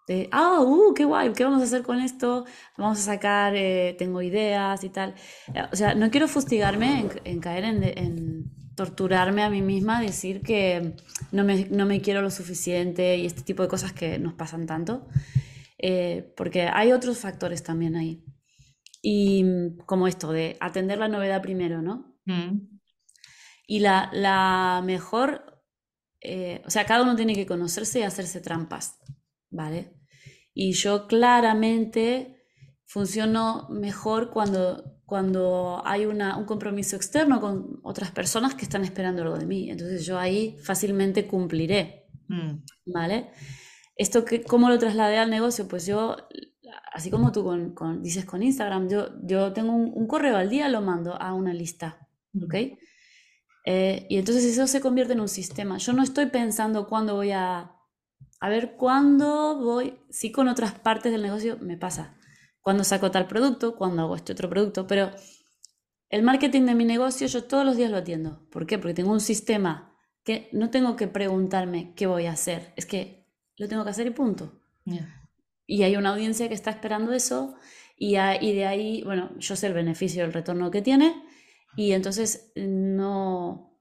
[0.06, 2.44] De, ah, uh, qué guay, ¿qué vamos a hacer con esto?
[2.76, 5.14] Vamos a sacar, eh, tengo ideas y tal.
[5.54, 10.96] Eh, o sea, no quiero fustigarme en, caer en, torturarme a mí misma, decir que
[11.30, 14.66] no me, no me, quiero lo suficiente y este tipo de cosas que nos pasan
[14.66, 15.06] tanto,
[15.78, 18.24] eh, porque hay otros factores también ahí.
[19.00, 22.16] Y como esto, de atender la novedad primero, ¿no?
[22.24, 22.80] Mm.
[23.66, 25.62] Y la, la mejor,
[26.66, 28.98] o sea, cada uno tiene que conocerse y hacerse trampas.
[29.54, 29.94] ¿Vale?
[30.52, 32.44] Y yo claramente
[32.84, 39.22] funciono mejor cuando, cuando hay una, un compromiso externo con otras personas que están esperando
[39.22, 39.70] algo de mí.
[39.70, 42.92] Entonces yo ahí fácilmente cumpliré, mm.
[42.92, 43.30] ¿vale?
[43.96, 45.66] Esto, que, ¿cómo lo trasladé al negocio?
[45.68, 46.16] Pues yo,
[46.92, 50.80] así como tú con, dices con Instagram, yo, yo tengo un, correo al día, lo
[50.80, 52.44] mando a una lista, mm.
[52.44, 52.54] ¿ok?
[53.66, 55.78] Eh, y entonces eso se convierte en un sistema.
[55.78, 57.73] Yo no estoy pensando cuándo voy a
[58.44, 62.18] a ver cuándo voy, sí con otras partes del negocio me pasa,
[62.60, 65.12] cuando saco tal producto, cuando hago este otro producto, pero
[66.10, 68.46] el marketing de mi negocio yo todos los días lo atiendo.
[68.50, 68.76] ¿Por qué?
[68.76, 73.30] Porque tengo un sistema que no tengo que preguntarme qué voy a hacer, es que
[73.56, 74.60] lo tengo que hacer y punto.
[75.66, 77.54] Y hay una audiencia que está esperando eso
[77.96, 81.14] y, y de ahí, bueno, yo sé el beneficio, el retorno que tiene
[81.78, 83.74] y entonces no,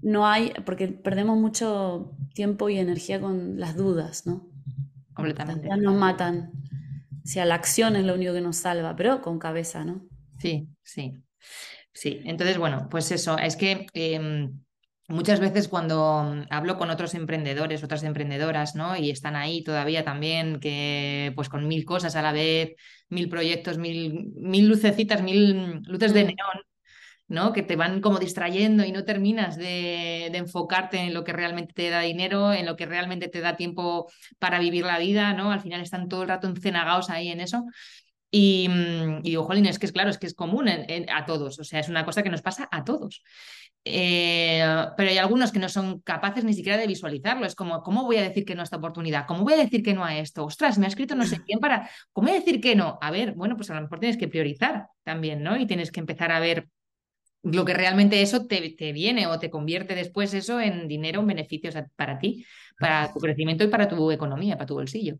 [0.00, 4.48] no hay, porque perdemos mucho tiempo y energía con las dudas, ¿no?
[5.12, 5.66] Completamente.
[5.66, 6.52] Ya nos matan.
[7.12, 10.06] O sea, la acción es lo único que nos salva, pero con cabeza, ¿no?
[10.38, 11.20] Sí, sí.
[11.92, 14.56] Sí, entonces, bueno, pues eso, es que em,
[15.08, 18.96] muchas veces cuando hablo con otros emprendedores, otras emprendedoras, ¿no?
[18.96, 22.76] Y están ahí todavía también, que pues con mil cosas a la vez,
[23.08, 26.26] mil proyectos, mil, mil lucecitas, mil luces de mm.
[26.28, 26.62] neón,
[27.28, 27.52] ¿no?
[27.52, 31.90] Que te van como distrayendo y no terminas de, enfocarte en lo que realmente te
[31.90, 35.52] da dinero, en lo que realmente te da tiempo para vivir la vida, ¿no?
[35.52, 37.64] Al final están todo el rato encenagados ahí en eso.
[38.30, 41.58] Y, mm, y digo, jolín, es que es claro, es que es común a todos,
[41.58, 43.22] o sea, es una cosa que nos pasa a todos.
[43.84, 44.62] Eh,
[44.96, 47.46] pero hay algunos que no son capaces ni siquiera de visualizarlo.
[47.46, 49.26] Es como, ¿cómo voy a decir que no a esta oportunidad?
[49.26, 50.44] ¿Cómo voy a decir que no a esto?
[50.44, 51.88] Ostras, me ha escrito no sé quién para.
[52.12, 52.98] ¿Cómo voy a decir que no?
[53.00, 55.56] A ver, bueno, pues a lo mejor tienes que priorizar también, ¿no?
[55.56, 56.68] Y tienes que empezar a ver
[57.42, 61.28] lo que realmente eso te, te, viene o te convierte después eso en dinero, en
[61.28, 62.44] beneficios para ti,
[62.78, 65.18] para tu crecimiento y para tu economía, para tu bolsillo.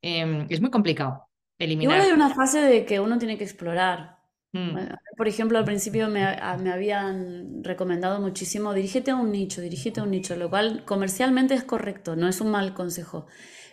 [0.00, 1.96] Em, es muy complicado eliminar.
[1.96, 4.18] Igual hay una fase de que uno tiene que explorar.
[4.52, 4.76] Mm.
[5.16, 6.24] Por ejemplo, al principio me,
[6.60, 11.54] me, habían recomendado muchísimo, dirígete a un nicho, dirígete a un nicho, lo cual comercialmente
[11.54, 13.26] es correcto, no es un mal consejo.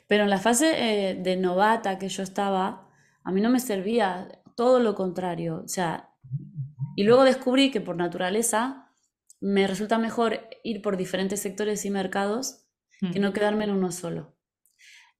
[0.07, 2.89] Pero en la fase eh, de novata que yo estaba,
[3.23, 5.61] a mí no me servía todo lo contrario.
[5.65, 6.08] O sea,
[6.99, 8.91] y luego descubrí que por naturaleza
[9.39, 12.67] me resulta mejor ir por diferentes sectores y mercados
[13.13, 14.35] que no quedarme en uno solo.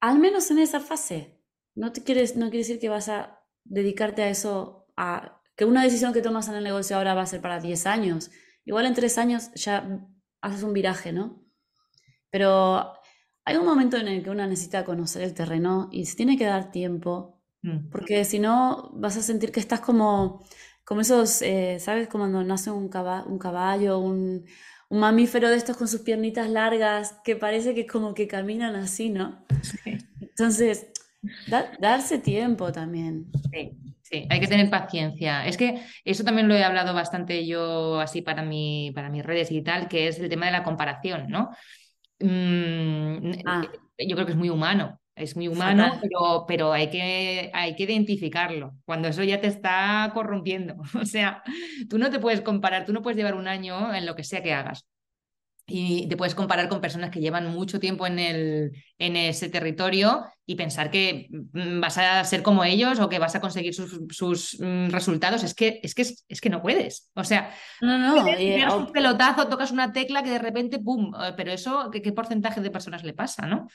[0.01, 1.39] Al menos en esa fase.
[1.75, 5.81] No, te quieres, no quiere decir que vas a dedicarte a eso, a que una
[5.81, 8.29] decisión que tomas en el negocio ahora va a ser para 10 años.
[8.65, 10.05] Igual en 3 años ya
[10.41, 11.45] haces un viraje, ¿no?
[12.29, 12.91] Pero
[13.45, 16.43] hay un momento en el que uno necesita conocer el terreno y se tiene que
[16.43, 17.87] dar tiempo, mm.
[17.89, 20.43] porque si no vas a sentir que estás como
[20.89, 22.07] como esos, eh, ¿sabes?
[22.07, 22.89] Como cuando nace un,
[23.27, 24.43] un caballo, un,
[24.89, 29.45] mamífero de estos con sus piernitas largas, que parece que como que caminan así, ¿no?
[30.19, 30.91] Entonces,
[31.79, 33.27] darse tiempo también.
[33.51, 35.45] Sí, sí, hay que tener paciencia.
[35.45, 39.51] Es que eso también lo he hablado bastante yo así para, mi, para mis redes
[39.51, 41.51] y tal, que es el tema de la comparación, ¿no?
[42.19, 43.61] Mm, ah.
[43.99, 44.99] Yo creo que es muy humano.
[45.19, 50.09] Es muy humano, pero, pero hay, que, hay que identificarlo cuando eso ya te está
[50.13, 50.75] corrompiendo.
[50.99, 51.43] O sea,
[51.89, 54.41] tú no te puedes comparar, tú no puedes llevar un año en lo que sea
[54.41, 54.85] que hagas.
[55.71, 60.25] Y te puedes comparar con personas que llevan mucho tiempo en, el, en ese territorio
[60.45, 63.99] y pensar que mm, vas a ser como ellos o que vas a conseguir sus,
[64.09, 65.43] sus mm, resultados.
[65.43, 67.11] Es que, es, que, es, que no puedes.
[67.13, 71.13] O sea, no, no, un pelotazo, tocas una tecla que de repente, ¡pum!
[71.13, 73.45] Eh, pero eso, ¿qué, ¿qué porcentaje de personas le pasa?
[73.45, 73.67] ¿no?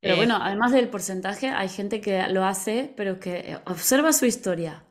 [0.00, 4.26] Pero bueno, eh, además del porcentaje, hay gente que lo hace, pero que observa su
[4.26, 4.84] historia.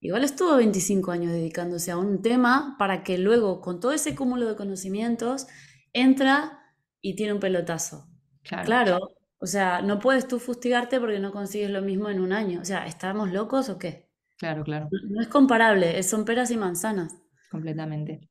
[0.00, 4.46] Igual estuvo 25 años dedicándose a un tema para que luego, con todo ese cúmulo
[4.46, 5.46] de conocimientos,
[5.92, 6.60] entra
[7.00, 8.08] y tiene un pelotazo.
[8.42, 9.16] Claro.
[9.38, 12.60] O sea, no puedes tú fustigarte porque no consigues lo mismo en un año.
[12.60, 14.08] O sea, ¿estamos locos o qué?
[14.38, 14.88] Claro, claro.
[15.08, 17.16] No, es comparable, son peras y manzanas.
[17.50, 18.28] Completamente.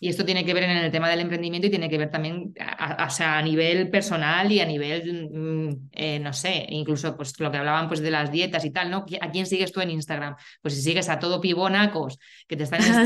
[0.00, 2.52] Y esto tiene que ver en el tema del emprendimiento y tiene que ver también
[2.60, 7.56] a, a nivel personal y a nivel, mm, eh, no sé, incluso pues lo que
[7.56, 9.06] hablaban pues de las dietas y tal, ¿no?
[9.20, 10.36] ¿A quién sigues tú en Instagram?
[10.60, 13.04] Pues si sigues a todo pibonacos que te están ah,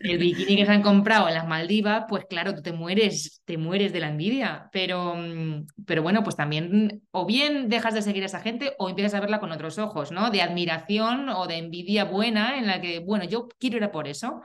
[0.00, 3.56] el bikini que se han comprado en las Maldivas, pues claro, tú te mueres, te
[3.56, 4.68] mueres de la envidia.
[4.72, 8.88] Pero, mm, pero bueno, pues también o bien dejas de seguir a esa gente o
[8.88, 10.30] empiezas a verla con otros ojos, ¿no?
[10.30, 14.08] De admiración o de envidia buena en la que, bueno, yo quiero ir a por
[14.08, 14.42] eso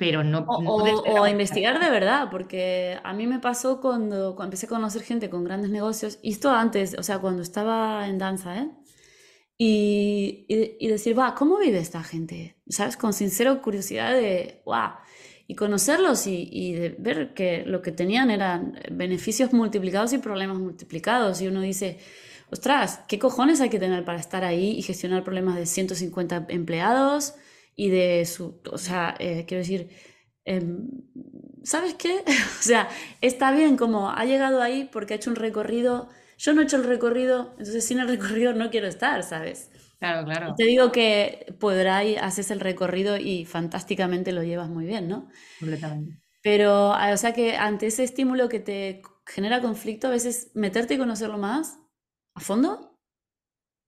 [0.00, 0.46] pero no...
[0.48, 5.28] O, investigar de verdad, porque a mí me pasó cuando, cuando, empecé a conocer gente
[5.28, 8.70] con grandes negocios, y esto antes, o sea, cuando estaba en danza, ¿eh?
[9.58, 12.56] Y, y, decir, va, ¿cómo vive esta gente?
[12.66, 12.96] ¿Sabes?
[12.96, 14.92] Con sincera curiosidad de, wow,
[15.46, 20.56] y conocerlos y, y de ver que lo que tenían eran beneficios multiplicados y problemas
[20.56, 21.98] multiplicados, y uno dice,
[22.50, 27.34] ostras, ¿qué cojones hay que tener para estar ahí y gestionar problemas de 150 empleados?
[27.76, 29.90] Y de su, o sea, eh, quiero decir,
[30.44, 30.88] em,
[31.64, 32.24] ¿sabes qué?
[32.60, 32.88] o sea,
[33.20, 36.76] está bien como ha llegado ahí porque ha hecho un recorrido, yo no he hecho
[36.76, 39.70] el recorrido, entonces sin el recorrido no quiero estar, ¿sabes?
[39.98, 40.54] Claro, claro.
[40.56, 45.28] Te digo que podrá y haces el recorrido y fantásticamente lo llevas muy bien, ¿no?
[45.58, 46.20] Completamente.
[46.42, 50.98] Pero, o sea que ante ese estímulo que te genera conflicto, a veces meterte y
[50.98, 51.78] conocerlo más
[52.34, 52.98] a fondo,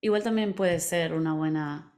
[0.01, 1.92] igual también puede ser una buena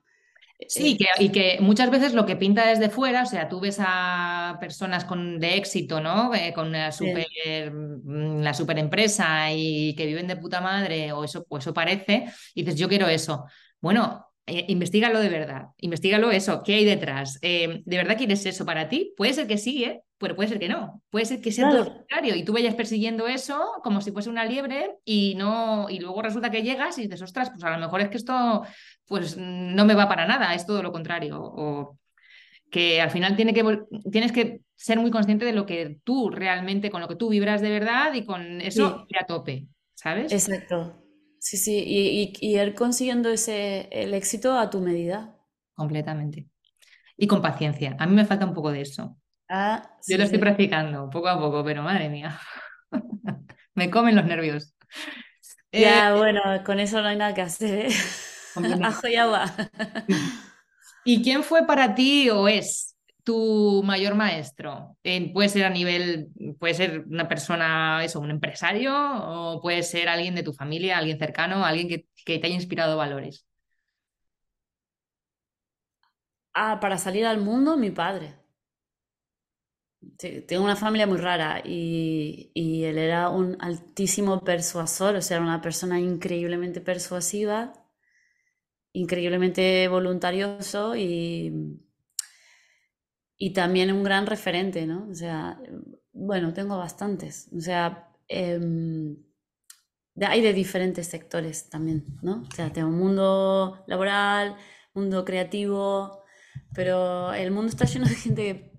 [0.68, 3.78] Sí, que, y que muchas veces lo que pinta desde fuera, o sea, tú ves
[3.80, 6.34] a personas con, de éxito, ¿no?
[6.34, 7.26] Eh, con la super,
[7.72, 12.26] mm, la super empresa y que viven de puta madre, o eso, pues eso parece,
[12.54, 13.46] y dices, yo quiero eso.
[13.80, 17.40] Bueno, eh, investigalo de verdad, investigalo eso, ¿qué hay detrás?
[17.42, 19.14] Eh, ¿De verdad quieres eso para ti?
[19.18, 20.02] Puede ser que sí, ¿eh?
[20.18, 22.76] pero puede ser que no, puede ser que sea todo lo contrario y tú vayas
[22.76, 27.04] persiguiendo eso como si fuese una liebre y no y luego resulta que llegas y
[27.04, 28.64] dices, ostras, pues a lo mejor es que esto
[29.06, 31.98] pues no me va para nada, es todo lo contrario o
[32.70, 33.64] que al final tiene que,
[34.12, 37.62] tienes que ser muy consciente de lo que tú realmente, con lo que tú vibras
[37.62, 40.32] de verdad y con eso ir a tope, ¿sabes?
[40.32, 41.05] Exacto.
[41.40, 45.36] Sí, sí, y, y, ir consiguiendo ese, el éxito a tu medida.
[45.76, 46.48] Completamente.
[47.18, 47.96] Y con paciencia.
[48.00, 49.18] A mí me falta un poco de eso.
[49.48, 52.40] Ah, Yo lo estoy practicando poco a poco, pero madre mía,
[53.76, 54.76] me comen los nervios.
[55.72, 57.88] Ya, eh, bueno, con eso no hay nada que hacer.
[57.88, 57.94] ¿eh?
[58.84, 59.54] Ajo y agua.
[61.04, 62.95] ¿Y quién fue para ti o es
[63.26, 64.98] tu mayor maestro?
[65.34, 70.36] puede ser a nivel, puede ser una persona, eso, un empresario, o puede ser alguien
[70.36, 73.46] de tu familia, alguien cercano, alguien que, que te haya inspirado valores.
[76.54, 78.36] Ah, para salir al mundo, mi padre
[80.18, 85.62] tengo una familia muy rara y, él era un altísimo persuasor, o sea, era una
[85.62, 87.74] persona increíblemente persuasiva,
[88.94, 91.80] increíblemente voluntarioso y,
[93.38, 95.08] y también un gran referente, ¿no?
[95.10, 95.60] O sea,
[96.14, 99.18] bueno, tengo bastantes, o sea, em,
[100.22, 102.44] hay de diferentes sectores también, ¿no?
[102.50, 104.56] O sea, tengo un mundo laboral,
[104.94, 106.24] mundo creativo,
[106.74, 108.72] pero el mundo está lleno de gente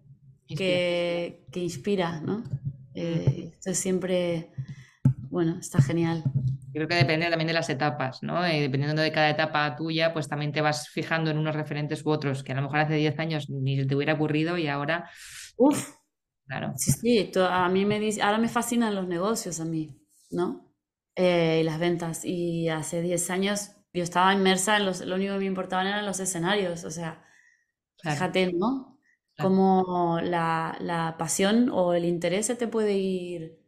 [0.48, 2.42] que, que inspira, ¿no?
[2.94, 4.50] Eh, esto siempre,
[5.30, 6.24] bueno, está genial.
[6.76, 8.46] Creo que depende también de las etapas, ¿no?
[8.46, 12.10] Y dependiendo de cada etapa tuya, pues también te vas fijando en unos referentes u
[12.10, 15.08] otros, que a lo mejor hace 10 años ni te hubiera ocurrido y ahora...
[15.56, 15.94] Uf,
[16.46, 16.74] claro.
[16.76, 19.98] Sí, sí, a mí me dice, ahora me fascinan los negocios a mí,
[20.30, 20.70] ¿no?
[21.14, 22.26] Eh, y las ventas.
[22.26, 26.04] Y hace 10 años yo estaba inmersa en los, lo único que me importaban eran
[26.04, 27.24] los escenarios, o sea,
[28.02, 29.00] fíjate, ¿no?
[29.38, 33.58] Como la, la, pasión o el interés se te puede ir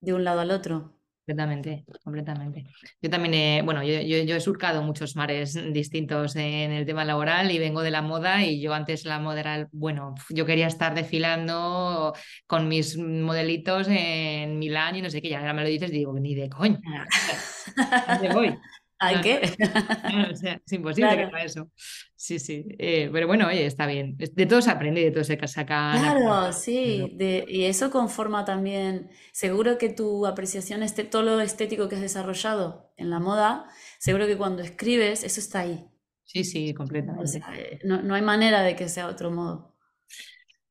[0.00, 0.97] de un lado al otro.
[1.28, 2.64] Completamente, completamente.
[3.02, 7.50] Yo también, he, bueno, yo, yo, he surcado muchos mares distintos en el tema laboral
[7.50, 10.94] y vengo de la moda y yo antes la moda era, bueno, yo quería estar
[10.94, 12.14] desfilando
[12.46, 16.18] con mis modelitos en Milán y no sé qué, ya ahora me lo dices, digo,
[16.18, 16.80] ni de coña,
[18.08, 18.58] ¿dónde voy?
[19.00, 19.40] ¿Hay qué?
[19.42, 21.70] es imposible que haga eso.
[22.16, 22.64] Sí, sí.
[22.78, 24.16] Eh, pero bueno, oye, está bien.
[24.18, 25.92] De todo se aprende y de todo se saca.
[25.98, 27.16] Claro, sí.
[27.18, 29.10] y eso conforma también.
[29.32, 33.66] Seguro que tu apreciación, este, todo lo estético que has desarrollado en la moda,
[33.98, 35.86] seguro que cuando escribes, eso está ahí.
[36.24, 37.40] Sí, sí, completamente.
[37.56, 39.76] Eh, no, hay manera de que sea otro modo.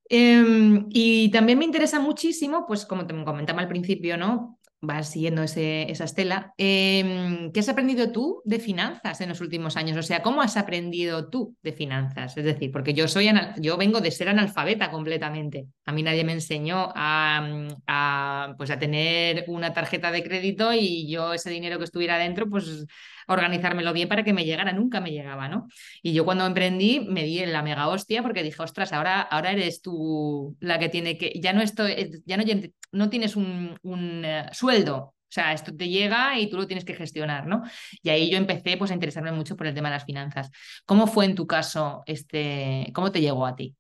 [0.10, 4.60] Em, y también me interesa muchísimo, pues como te comentaba al principio, ¿no?
[4.80, 6.54] Vas siguiendo esa estela.
[6.58, 9.98] Em, ¿Qué has aprendido tú de finanzas en los últimos años?
[9.98, 12.38] O sea, ¿cómo has aprendido tú de finanzas?
[12.38, 15.68] Es decir, porque yo soy yo vengo de ser analfabeta completamente.
[15.86, 21.34] A mí nadie me enseñó a, pues a tener una tarjeta de crédito y yo
[21.34, 22.86] ese dinero que estuviera dentro, pues
[23.28, 25.68] organizármelo bien para que me llegara, nunca me llegaba, ¿no?
[26.02, 29.52] Y yo cuando emprendí me di en la mega hostia porque dije, ostras, ahora, ahora
[29.52, 32.44] eres tú la que tiene que, ya no estoy, ya no,
[32.92, 36.86] no tienes un, un eh, sueldo, o sea, esto te llega y tú lo tienes
[36.86, 37.64] que gestionar, ¿no?
[38.02, 40.50] Y ahí yo empecé pues, a interesarme mucho por el tema de las finanzas.
[40.86, 43.76] ¿Cómo fue en tu caso, este, cómo te llegó a ti?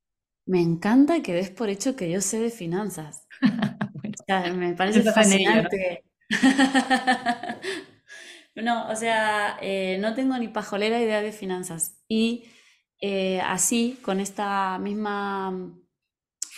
[0.45, 3.27] Me encanta que des por hecho que yo sé de finanzas.
[4.55, 6.03] me parece fascinante.
[6.29, 6.37] No,
[8.89, 12.01] o sea, eh, no tengo ni pajolera idea de finanzas.
[12.07, 12.45] Y
[13.01, 15.75] eh, así, con esta misma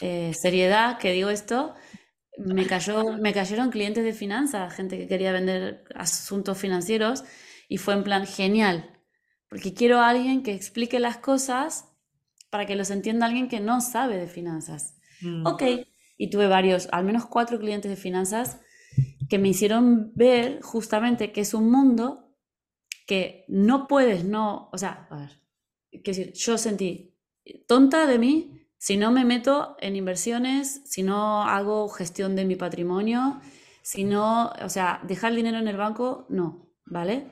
[0.01, 1.75] eh, seriedad que digo esto,
[2.37, 7.25] me cayó, me cayeron clientes de finanzas, gente que quería vender asuntos financieros,
[7.67, 8.97] y fue en plan genial,
[9.49, 11.85] porque quiero a alguien que explique las cosas
[12.49, 14.95] para que los entienda alguien que no sabe de finanzas.
[15.21, 15.45] Mm.
[15.45, 15.63] Ok,
[16.17, 18.61] y tuve varios, al menos cuatro clientes de finanzas
[19.29, 22.35] que me hicieron ver justamente que es un mundo
[23.05, 25.41] que no puedes, no, o sea, a ver,
[25.91, 27.15] que decir, yo sentí
[27.67, 32.55] tonta de mí si no me meto en inversiones, si no hago gestión de mi
[32.55, 33.41] patrimonio,
[33.81, 37.27] si no, o sea, dejar dinero en el banco, no, ¿vale?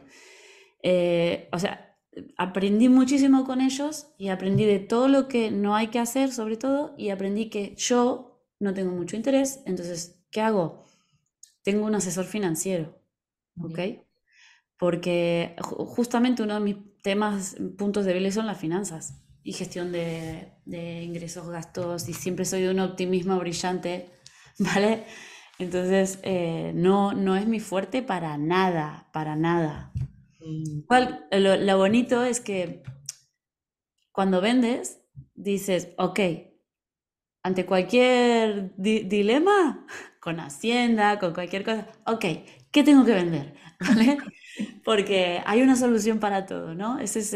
[0.84, 1.98] Eh, o sea,
[2.38, 6.58] aprendí muchísimo con ellos y aprendí de todo lo que no hay que hacer, sobre
[6.58, 10.84] todo, y aprendí que yo no tengo mucho interés, entonces, ¿qué hago?
[11.68, 12.98] Tengo un asesor financiero,
[13.62, 13.80] ¿ok?
[14.80, 20.54] Porque justamente uno de mis temas, puntos débiles son las finanzas y gestión de,
[21.04, 24.10] ingresos, gastos, y siempre soy de un optimismo brillante,
[24.60, 25.04] ¿vale?
[25.60, 29.92] Entonces, eh, no, no es mi fuerte para nada, para nada.
[30.40, 30.84] Mm.
[31.32, 32.82] lo, bonito es que
[34.14, 35.02] cuando vendes,
[35.36, 36.22] dices, ok,
[37.44, 39.86] ante cualquier dilema,
[40.28, 42.26] con Hacienda, con cualquier cosa, ok,
[42.70, 43.54] ¿qué tengo que vender?
[44.84, 47.00] Porque hay una solución para todo, ¿no?
[47.00, 47.34] Esa es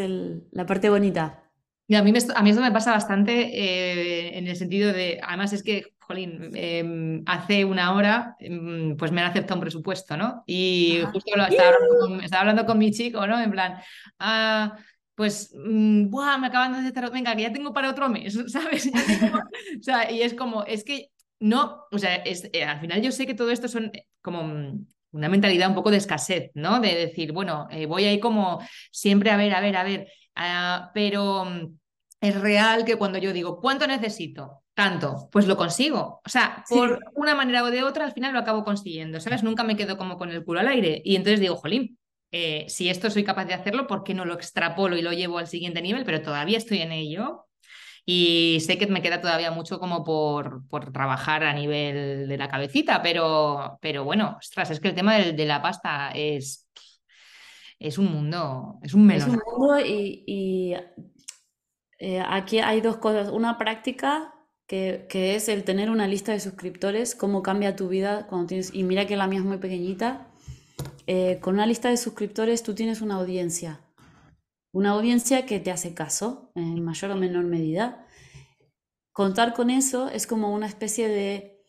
[0.51, 1.41] la parte bonita.
[1.87, 5.53] Y a, mí a mí esto me pasa bastante eh, en el sentido de, además
[5.53, 10.43] es que, jolín, em, hace una hora em, pues me han aceptado un presupuesto, ¿no?
[10.45, 13.39] Y justo lo estaba hablando, con, mi chico, ¿no?
[13.39, 13.77] En plan,
[14.19, 14.77] ah,
[15.15, 16.37] pues, mm, ¡buah!
[16.39, 18.91] Me acaban de aceptar, venga, que ya tengo para otro mes, ¿sabes?
[19.79, 21.09] o sea, y es como, es que
[21.41, 24.43] no, o sea, es, eh, al final yo sé que todo esto son eh, como
[24.43, 26.79] mm, una mentalidad un poco de escasez, ¿no?
[26.79, 28.61] De decir, bueno, eh, voy ahí como
[28.91, 31.77] siempre a ver, a ver, a ver, ah, pero mm,
[32.21, 34.61] es real que cuando yo digo, ¿cuánto necesito?
[34.75, 36.21] Tanto, pues lo consigo.
[36.23, 39.41] O sea, por una manera o de otra, al final lo acabo consiguiendo, ¿sabes?
[39.41, 41.01] Nunca me quedo como con el culo al aire.
[41.03, 41.97] Y entonces digo, jolín,
[42.67, 45.47] si esto soy capaz de hacerlo, ¿por qué no lo extrapolo y lo llevo al
[45.47, 46.05] siguiente nivel?
[46.05, 47.47] Pero todavía estoy en ello
[48.05, 52.47] y sé que me queda todavía mucho como por, por trabajar a nivel de la
[52.47, 56.67] cabecita, pero, pero bueno, ostras, es que el tema de, la pasta es,
[57.79, 59.29] es un mundo, es un melón.
[59.29, 60.75] Es un mundo y,
[61.99, 63.29] eh, aquí hay dos cosas.
[63.29, 64.33] Una práctica
[64.65, 68.73] que, que, es el tener una lista de suscriptores, cómo cambia tu vida cuando tienes,
[68.73, 70.27] y mira que la mía es muy pequeñita,
[71.07, 73.81] eh, con una lista de suscriptores tú tienes una audiencia
[74.71, 78.05] una audiencia que te hace caso en mayor o menor medida.
[79.11, 81.63] Contar con eso es como una especie de...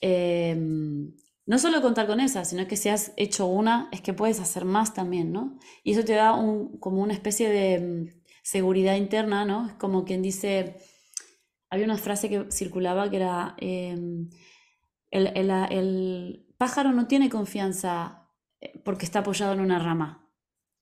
[0.00, 1.14] Em,
[1.46, 4.64] no solo contar con esa, sino que si has hecho una, es que puedes hacer
[4.64, 5.58] más también, ¿no?
[5.82, 9.68] Y eso te da un, como una especie de em, seguridad interna, ¿no?
[9.68, 10.76] Es como quien dice,
[11.70, 14.28] había una frase que circulaba que era, em,
[15.10, 18.28] el, el pájaro no tiene confianza
[18.60, 20.27] eh, porque está apoyado en una rama,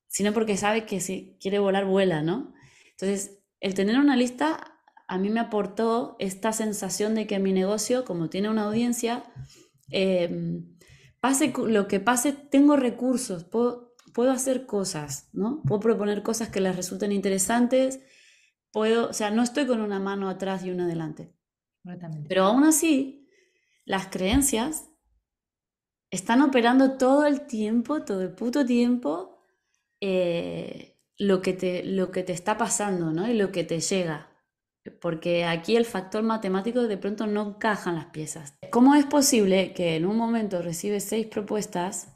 [0.09, 2.55] sino porque sabe que si quiere volar, vuela, ¿no?
[2.91, 4.77] Entonces, el tener una lista
[5.09, 9.25] a mí me aportó esta sensación de que mi negocio, como tiene una audiencia,
[9.91, 10.77] em,
[11.21, 15.63] pase lo que pase, tengo recursos, puedo, puedo hacer cosas, ¿no?
[15.63, 18.01] Puedo proponer cosas que les resulten interesantes,
[18.73, 21.33] puedo, o sea, no estoy con una mano atrás y una adelante.
[22.29, 23.29] Pero aún así,
[23.85, 24.89] las creencias
[26.11, 29.36] están operando todo el tiempo, todo el puto tiempo,
[30.01, 33.29] eh, lo, que te, lo que te está pasando, ¿no?
[33.29, 34.33] Y lo que te llega.
[35.01, 38.57] Porque aquí el factor matemático de pronto no encajan las piezas.
[38.71, 42.15] ¿Cómo es posible que en un momento recibes seis propuestas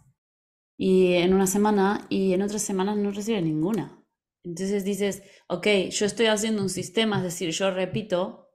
[0.79, 4.01] y en una semana y en otras semanas no recibes ninguna?
[4.45, 8.51] Entonces dices, ok, yo estoy haciendo un sistema, es decir, yo repito,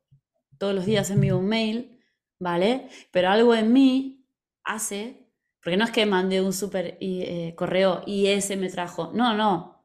[0.58, 2.00] todos los días envío un mail,
[2.40, 2.88] ¿vale?
[3.12, 4.28] Pero algo en mí
[4.64, 5.25] hace
[5.66, 9.12] Porque no es que mandé un super eh, correo y ese me trajo.
[9.16, 9.84] No, no.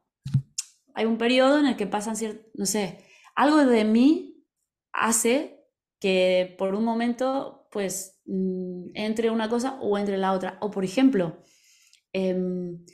[0.93, 3.03] Hay un periodo en el que pasan ciertos, no sé,
[3.33, 4.45] algo de mí
[4.93, 5.65] hace
[5.99, 10.59] que por un momento, pues, mm, entre una cosa o entre la otra.
[10.61, 11.41] O por ejemplo,
[12.13, 12.85] em,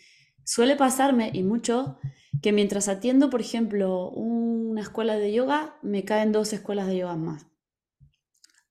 [0.46, 1.98] suele pasarme y mucho
[2.42, 7.18] que mientras atiendo, por ejemplo, una escuela de yoga, me caen dos escuelas de yoga
[7.18, 7.48] más.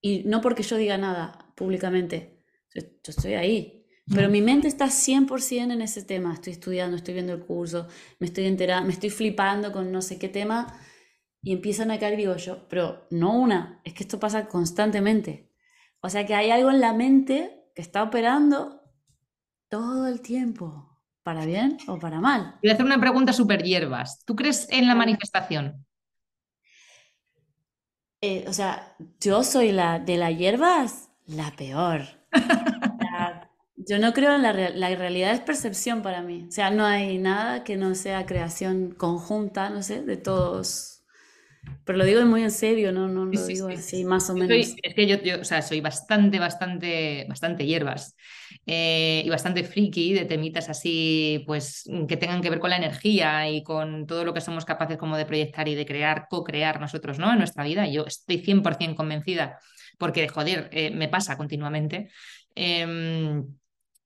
[0.01, 2.43] Y no porque yo diga nada públicamente,
[2.75, 3.76] yo, estoy ahí.
[4.15, 6.33] Pero mi mente está 100% en ese tema.
[6.33, 7.89] Estoy estudiando, estoy viendo el curso,
[8.21, 10.79] me estoy enterando, me estoy flipando con no sé qué tema
[11.43, 15.53] y empiezan a caer digo yo, pero no una, es que esto pasa constantemente.
[16.01, 18.83] O sea que hay algo en la mente que está operando
[19.69, 20.93] todo el tiempo.
[21.23, 22.57] ¿Para bien o para mal?
[22.63, 24.25] Voy a hacer una pregunta súper hierbas.
[24.25, 25.85] ¿Tú crees en la manifestación?
[28.21, 32.03] Eh, o sea, yo soy la de las hierbas, la peor.
[33.89, 36.47] yo no creo en la, la realidad, es percepción para mí.
[36.49, 40.97] O sea, no hay nada que no sea creación conjunta, no sé, de todos
[41.85, 44.75] pero lo digo muy en serio, no, no lo digo así, más o menos.
[44.83, 48.17] es que yo, o sea, soy bastante, bastante, bastante hierbas
[48.67, 53.49] eh, y bastante friki de temitas así, pues que tengan que ver con la energía
[53.49, 57.19] y con todo lo que somos capaces como de proyectar y de crear, co-crear nosotros,
[57.19, 57.33] ¿no?
[57.33, 57.87] En nuestra vida.
[57.87, 59.61] Yo estoy 100% convencida
[59.99, 62.11] porque, joder, eh, me pasa continuamente.
[62.55, 63.45] Em,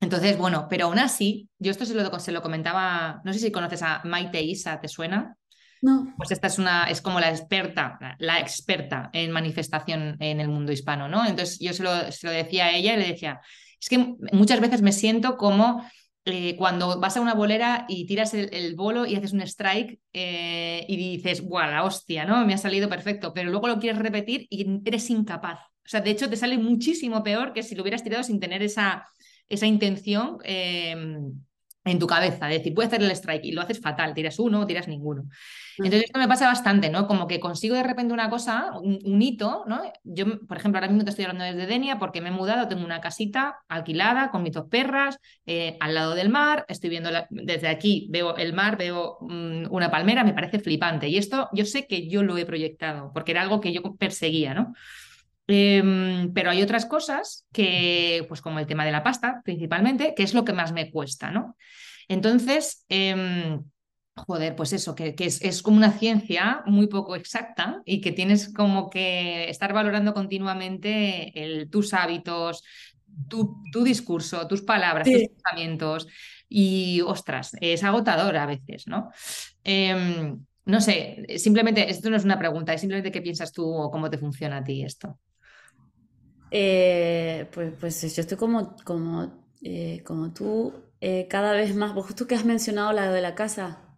[0.00, 3.52] entonces, bueno, pero aún así, yo esto se lo, se lo comentaba, no sé si
[3.52, 5.36] conoces a Maite Isa, ¿te suena?
[5.82, 6.14] No.
[6.16, 10.72] Pues esta es una, es como la experta, la experta en manifestación en el mundo
[10.72, 11.26] hispano, ¿no?
[11.26, 11.92] Entonces yo se lo,
[12.32, 13.40] decía a ella y le decía,
[13.78, 13.98] es que
[14.32, 15.84] muchas veces me siento como
[16.24, 20.84] eh, cuando vas a una bolera y tiras el, bolo y haces un strike eh,
[20.88, 22.44] y dices, ¡guau, la hostia, ¿no?
[22.46, 25.60] Me ha salido perfecto, pero luego lo quieres repetir y eres incapaz.
[25.84, 28.62] O sea, de hecho te sale muchísimo peor que si lo hubieras tirado sin tener
[28.62, 29.06] esa,
[29.50, 30.38] esa intención.
[30.44, 31.32] Em,
[31.84, 34.60] en tu cabeza, de decir, puedes hacer el strike y lo haces fatal, tiras uno
[34.60, 35.24] o tiras ninguno.
[35.78, 37.06] Entonces esto me pasa bastante, ¿no?
[37.06, 39.80] Como que consigo de repente una cosa, un, hito, ¿no?
[40.04, 42.84] Yo, por ejemplo, ahora mismo te estoy hablando desde Denia porque me he mudado, tengo
[42.84, 47.68] una casita alquilada con mis dos perras eh, al lado del mar, estoy viendo desde
[47.68, 51.08] aquí, veo el mar, veo mm, una palmera, me parece flipante.
[51.08, 54.52] Y esto yo sé que yo lo he proyectado porque era algo que yo perseguía,
[54.52, 54.74] ¿no?
[55.52, 60.22] Em, pero hay otras cosas que, pues como el tema de la pasta, principalmente, que
[60.22, 61.56] es lo que más me cuesta, ¿no?
[62.06, 63.60] Entonces, em,
[64.14, 68.90] joder, pues eso, que, es, como una ciencia muy poco exacta y que tienes como
[68.90, 71.32] que estar valorando continuamente
[71.68, 72.62] tus hábitos,
[73.28, 76.06] tu, discurso, tus palabras, tus pensamientos.
[76.48, 79.10] Y, ostras, es agotador a veces, ¿no?
[79.64, 83.90] Em, no sé, simplemente, esto no es una pregunta, es simplemente qué piensas tú o
[83.90, 85.18] cómo te funciona a ti esto.
[86.50, 89.32] Eh, pues, pues yo estoy como, como,
[89.62, 93.34] eh, como tú, eh, cada vez más, vos justo que has mencionado la de la
[93.34, 93.96] casa,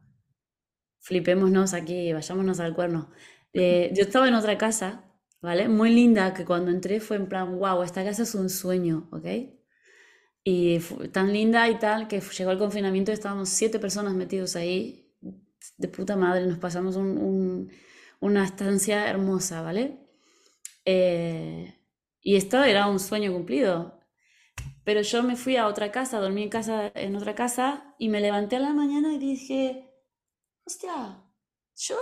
[1.00, 3.10] flipémonos aquí, vayámonos al cuerno.
[3.54, 5.04] yo estaba en otra casa,
[5.40, 5.68] ¿vale?
[5.68, 9.26] Muy linda, que cuando entré fue en plan, wow, esta casa es un sueño, ¿ok?
[10.44, 14.56] Y fue tan linda y tal que llegó el confinamiento y estábamos siete personas metidos
[14.56, 15.14] ahí,
[15.78, 19.98] de puta madre, nos pasamos una estancia hermosa, ¿vale?
[20.84, 21.74] Eh,
[22.22, 24.00] y esto era un sueño cumplido.
[24.84, 28.20] Pero yo me fui a otra casa, dormí en casa, en otra casa, y me
[28.20, 29.90] levanté a la mañana y dije,
[30.64, 31.22] hostia,
[31.76, 31.96] yo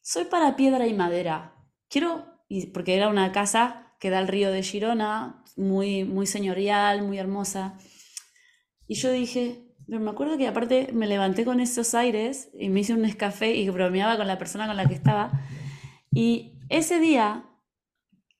[0.00, 1.54] soy para piedra y madera.
[1.88, 2.26] Quiero,
[2.72, 7.78] porque era una casa que da al río de Girona, muy, muy señorial, muy hermosa.
[8.86, 12.80] Y yo dije, pero me acuerdo que aparte me levanté con esos aires y me
[12.80, 15.30] hice un café y bromeaba con la persona con la que estaba.
[16.10, 17.44] Y ese día,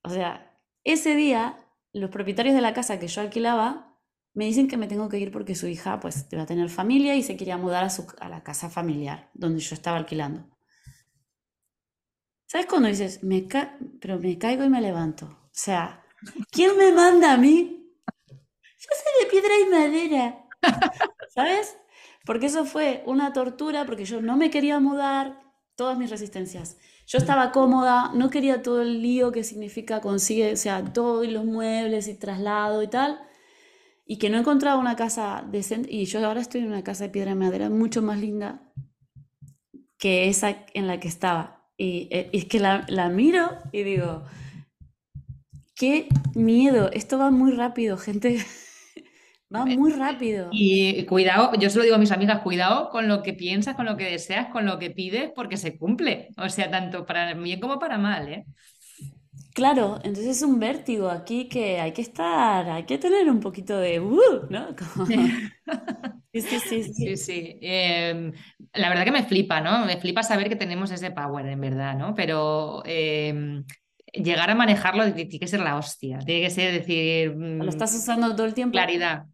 [0.02, 0.51] o sea,
[0.84, 3.98] ese día, los propietarios de la casa que yo alquilaba
[4.34, 7.14] me dicen que me tengo que ir porque su hija pues va a tener familia
[7.16, 10.48] y se quería mudar a, su, a la casa familiar donde yo estaba alquilando.
[12.46, 13.20] ¿Sabes cuando dices,
[14.00, 15.26] pero me caigo y me levanto?
[15.26, 16.04] O sea,
[16.50, 17.94] ¿quién me manda a mí?
[18.28, 20.48] Yo soy de piedra y madera.
[21.34, 21.78] ¿Sabes?
[22.24, 25.40] Porque eso fue una tortura, porque yo no me quería mudar,
[25.76, 26.76] todas mis resistencias.
[27.06, 31.44] Yo estaba cómoda, no quería todo el lío que significa consigue, o sea, todos los
[31.44, 33.20] muebles y traslado y tal.
[34.06, 35.88] Y que no encontraba una casa decente.
[35.92, 38.62] Y yo ahora estoy en una casa de piedra y madera mucho más linda
[39.98, 41.68] que esa en la que estaba.
[41.76, 44.24] Y, eh, es que la, la miro y digo,
[45.74, 48.44] qué miedo, esto va muy rápido, gente.
[49.54, 50.48] Va muy rápido.
[50.50, 53.86] Y cuidado, yo se lo digo a mis amigas, cuidado con lo que piensas, con
[53.86, 56.30] lo que deseas, con lo que pides, porque se cumple.
[56.36, 58.46] O sea, tanto para bien como para mal, ¿eh?
[59.54, 63.76] Claro, entonces es un vértigo aquí que hay que estar, hay que tener un poquito
[63.78, 64.68] de uh, ¿no?
[66.34, 66.84] Sí, sí, sí.
[66.94, 67.16] sí.
[67.18, 68.32] sí, em,
[68.72, 69.84] la verdad que me flipa, ¿no?
[69.84, 72.14] Me flipa saber que tenemos ese power, en verdad, ¿no?
[72.14, 73.62] Pero em,
[74.14, 76.18] llegar a manejarlo tiene que ser la hostia.
[76.20, 77.34] Tiene que ser decir.
[77.36, 78.72] Lo estás usando todo el tiempo.
[78.72, 79.26] Claridad.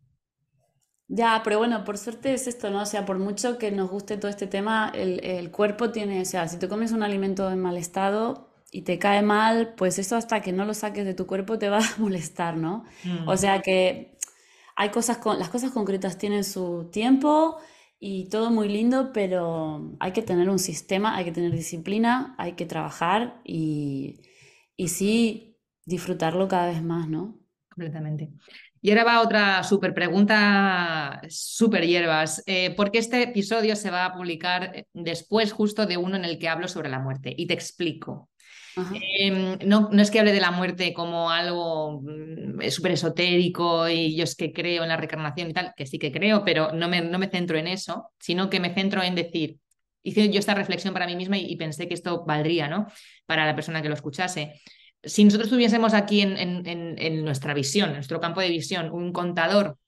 [1.08, 2.82] Ya, pero bueno, por suerte es esto, ¿no?
[2.82, 6.24] O sea, por mucho que nos guste todo este tema, el, el cuerpo tiene, o
[6.26, 10.16] sea, si tú comes un alimento en mal estado y te cae mal, pues eso
[10.16, 12.84] hasta que no lo saques de tu cuerpo te va a molestar, ¿no?
[13.26, 13.38] O mm.
[13.38, 14.18] sea que
[14.76, 17.58] hay cosas, con, las cosas concretas tienen su tiempo
[17.98, 22.52] y todo muy lindo, pero hay que tener un sistema, hay que tener disciplina, hay
[22.52, 24.20] que trabajar y,
[24.76, 27.40] y sí disfrutarlo cada vez más, ¿no?
[27.70, 28.30] Completamente.
[28.80, 32.42] Y ahora va otra súper pregunta, súper hierbas.
[32.46, 36.24] Eh, ¿Por qué este episodio se va a publicar eh, después justo de uno en
[36.24, 37.34] el que hablo sobre la muerte?
[37.36, 38.28] Y te explico.
[39.18, 44.16] Em, no, no, es que hable de la muerte como algo mm, súper esotérico y
[44.16, 46.88] yo es que creo en la reencarnación y tal, que sí que creo, pero no
[46.88, 49.58] me, no me centro en eso, sino que me centro en decir,
[50.04, 52.86] hice yo esta reflexión para mí misma y, y pensé que esto valdría, ¿no?
[53.26, 54.60] Para la persona que lo escuchase
[55.02, 59.78] si nosotros tuviésemos aquí en, nuestra visión, en nuestro campo de visión, un contador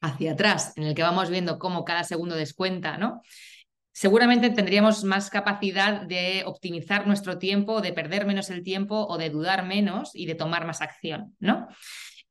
[0.00, 3.22] hacia atrás en el que vamos viendo cómo cada segundo descuenta, ¿no?
[3.92, 9.30] Seguramente tendríamos más capacidad de optimizar nuestro tiempo, de perder menos el tiempo o de
[9.30, 11.68] dudar menos y de tomar más acción, ¿no?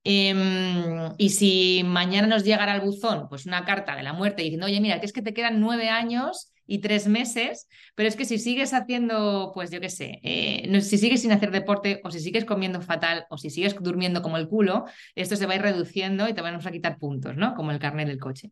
[0.04, 4.66] Em, y si mañana nos llegara al buzón, pues una carta de la muerte diciendo,
[4.66, 8.24] oye, mira, que es que te quedan nueve años y tres meses, pero es que
[8.24, 12.22] si sigues haciendo, pues yo qué sé, eh, si sigues sin hacer deporte o si
[12.22, 15.64] sigues comiendo fatal o si sigues durmiendo como el culo, esto se va a ir
[15.64, 17.56] reduciendo y te vamos a quitar puntos, ¿no?
[17.56, 18.52] Como el carnet del coche.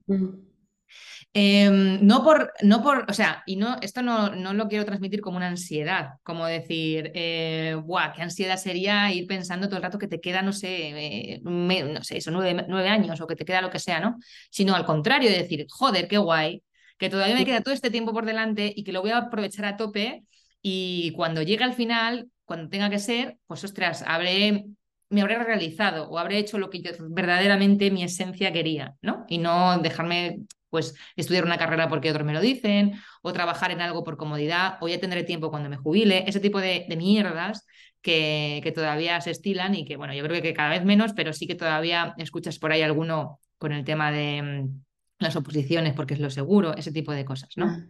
[1.31, 5.21] Em, no por, no por, o sea, y no, esto no, no lo quiero transmitir
[5.21, 7.81] como una ansiedad, como decir, eh,
[8.15, 12.03] qué ansiedad sería ir pensando todo el rato que te queda, no sé, eh, no
[12.03, 14.17] sé, eso, nueve, nueve, años o que te queda lo que sea, ¿no?
[14.49, 16.63] Sino al contrario, de decir, joder, qué guay,
[16.99, 19.65] que todavía me queda todo este tiempo por delante y que lo voy a aprovechar
[19.65, 20.23] a tope
[20.61, 24.65] y cuando llegue al final, cuando tenga que ser, pues ostras, habré
[25.09, 29.25] me habré realizado o habré hecho lo que yo, verdaderamente mi esencia quería, ¿no?
[29.27, 32.93] Y no dejarme pues estudiar una carrera porque otros me lo dicen,
[33.23, 36.59] o trabajar en algo por comodidad, o ya tendré tiempo cuando me jubile, ese tipo
[36.61, 37.65] de, mierdas
[38.01, 41.33] que, que, todavía se estilan y que, bueno, yo creo que cada vez menos, pero
[41.33, 44.81] sí que todavía escuchas por ahí alguno con el tema de mm,
[45.19, 47.65] las oposiciones porque es lo seguro, ese tipo de cosas, ¿no?
[47.65, 47.85] Ah.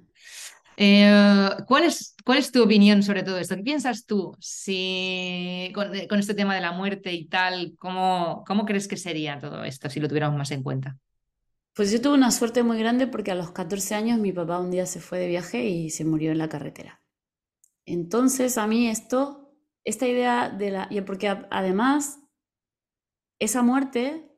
[0.81, 3.55] Eh, ¿cuál, es, ¿Cuál es tu opinión sobre todo esto?
[3.55, 8.65] ¿Qué piensas tú si con, con este tema de la muerte y tal, cómo, cómo
[8.65, 10.97] crees que sería todo esto si lo tuviéramos más en cuenta?
[11.73, 14.71] Pues yo tuve una suerte muy grande porque a los 14 años mi papá un
[14.71, 17.01] día se fue de viaje y se murió en la carretera.
[17.85, 19.53] Entonces a mí esto,
[19.83, 20.89] esta idea de la...
[21.05, 22.19] Porque además
[23.39, 24.28] esa muerte,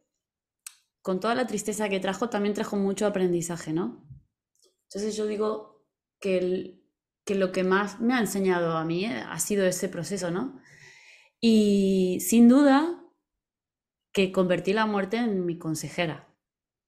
[1.01, 4.05] con toda la tristeza que trajo, también trajo mucho aprendizaje, ¿no?
[4.83, 5.85] Entonces yo digo
[6.19, 6.79] que,
[7.27, 10.59] lo que más me ha enseñado a mí ha sido ese proceso, ¿no?
[11.39, 13.03] Y sin duda
[14.11, 16.31] que convertí la muerte en mi consejera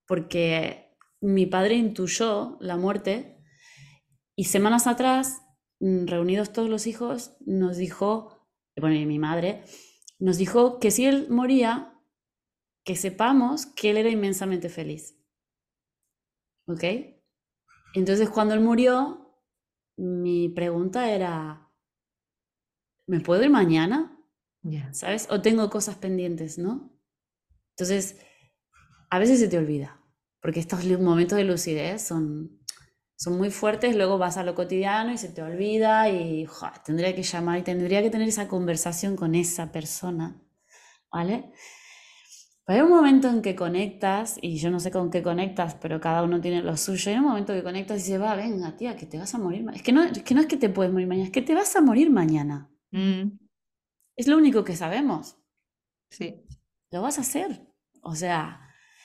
[0.08, 3.38] porque mi padre intuyó la muerte
[4.36, 5.42] y semanas atrás,
[5.80, 8.48] mm, reunidos todos los hijos, nos dijo,
[8.80, 9.64] bueno, y mi madre,
[10.20, 11.93] nos dijo que si él moría,
[12.84, 15.18] que sepamos que él era inmensamente feliz.
[16.68, 16.84] ¿Ok?
[17.94, 19.24] Entonces cuando él murió,
[19.98, 21.70] mi pregunta era,
[23.08, 24.18] ¿me puedo ir mañana?
[24.92, 25.28] ¿Sabes?
[25.30, 26.90] O tengo cosas pendientes, ¿no?
[27.72, 28.20] Entonces,
[29.10, 30.02] a veces se te olvida,
[30.42, 32.60] porque estos momentos de lucidez son,
[33.16, 36.48] son muy fuertes, luego vas a lo cotidiano y se te olvida y
[36.86, 40.42] tendría que llamar y tendría que tener esa conversación con esa persona,
[41.12, 41.52] ¿vale?
[42.66, 46.24] Hay un momento en que conectas, y yo no sé con qué conectas, pero cada
[46.24, 47.12] uno tiene lo suyo.
[47.12, 49.66] Hay un momento que conectas y dices, va, venga, tía, que te vas a morir.
[49.74, 51.54] Es que no es que, no es que te puedes morir mañana, es que te
[51.54, 52.70] vas a morir mañana.
[52.92, 53.38] Mm.
[54.16, 55.38] Es lo único que sabemos.
[56.10, 56.46] Sí.
[56.92, 57.68] Lo vas a hacer.
[58.02, 58.62] O sea,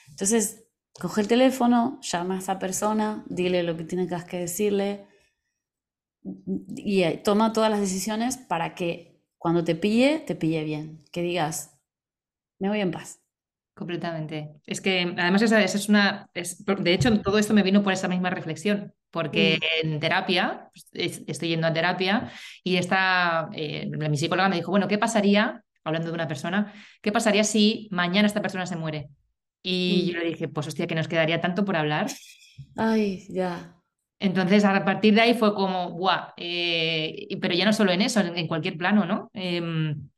[0.09, 5.07] entonces, coge el teléfono, llama a esa persona, dile lo que tienes que decirle
[6.75, 11.05] y eh, toma todas las decisiones para que cuando te pille, te pille bien.
[11.11, 11.77] Que digas,
[12.59, 13.21] me voy en paz.
[13.79, 14.49] Completamente.
[14.67, 18.29] Es que además esa, es una, de hecho todo esto me vino por esa misma
[18.29, 19.87] reflexión, porque mm.
[19.87, 22.29] en terapia, pues, estoy yendo a terapia
[22.61, 27.13] y esta, eh, mi psicóloga me dijo, bueno, ¿qué pasaría, hablando de una persona, qué
[27.13, 29.07] pasaría si mañana esta persona se muere?
[29.63, 30.11] Y mm.
[30.11, 32.07] yo le dije, pues hostia, que nos quedaría tanto por hablar.
[32.75, 33.77] Ay, ya.
[34.19, 38.19] Entonces, a partir de ahí fue como, guau, eh, pero ya no solo en eso,
[38.19, 39.31] en, cualquier plano, ¿no?
[39.33, 40.09] Em,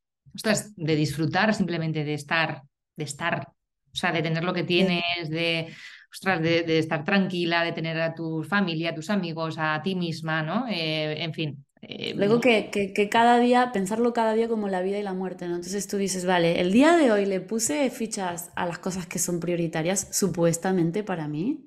[0.77, 2.63] de disfrutar simplemente de estar,
[2.95, 5.73] de estar, o sea, de tener lo que tienes, de,
[6.11, 10.43] ostras, de, estar tranquila, de tener a tu familia, a tus amigos, a ti misma,
[10.43, 10.67] ¿no?
[10.67, 11.65] Eh, en fin.
[11.81, 15.47] Eh, Luego que, que, cada día, pensarlo cada día como la vida y la muerte,
[15.47, 15.55] ¿no?
[15.55, 19.17] Entonces tú dices, vale, el día de hoy le puse fichas a las cosas que
[19.17, 21.65] son prioritarias, supuestamente para mí.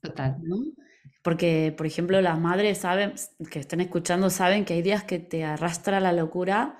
[0.00, 0.36] Total.
[0.42, 0.56] ¿no?
[1.22, 3.14] Porque, por ejemplo, las madres saben,
[3.50, 6.78] que estén escuchando, saben que hay días que te arrastra la locura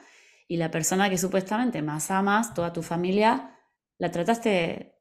[0.48, 3.51] y la persona que supuestamente más amas, toda tu familia,
[4.02, 4.96] la trataste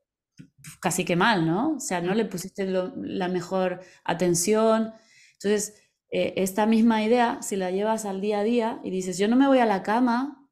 [0.79, 1.77] casi que mal, ¿no?
[1.77, 4.93] O sea, no le pusiste la mejor atención.
[5.33, 5.73] Entonces,
[6.11, 9.35] eh, esta misma idea, si la llevas al día a día y dices, yo no
[9.35, 10.47] me voy a la cama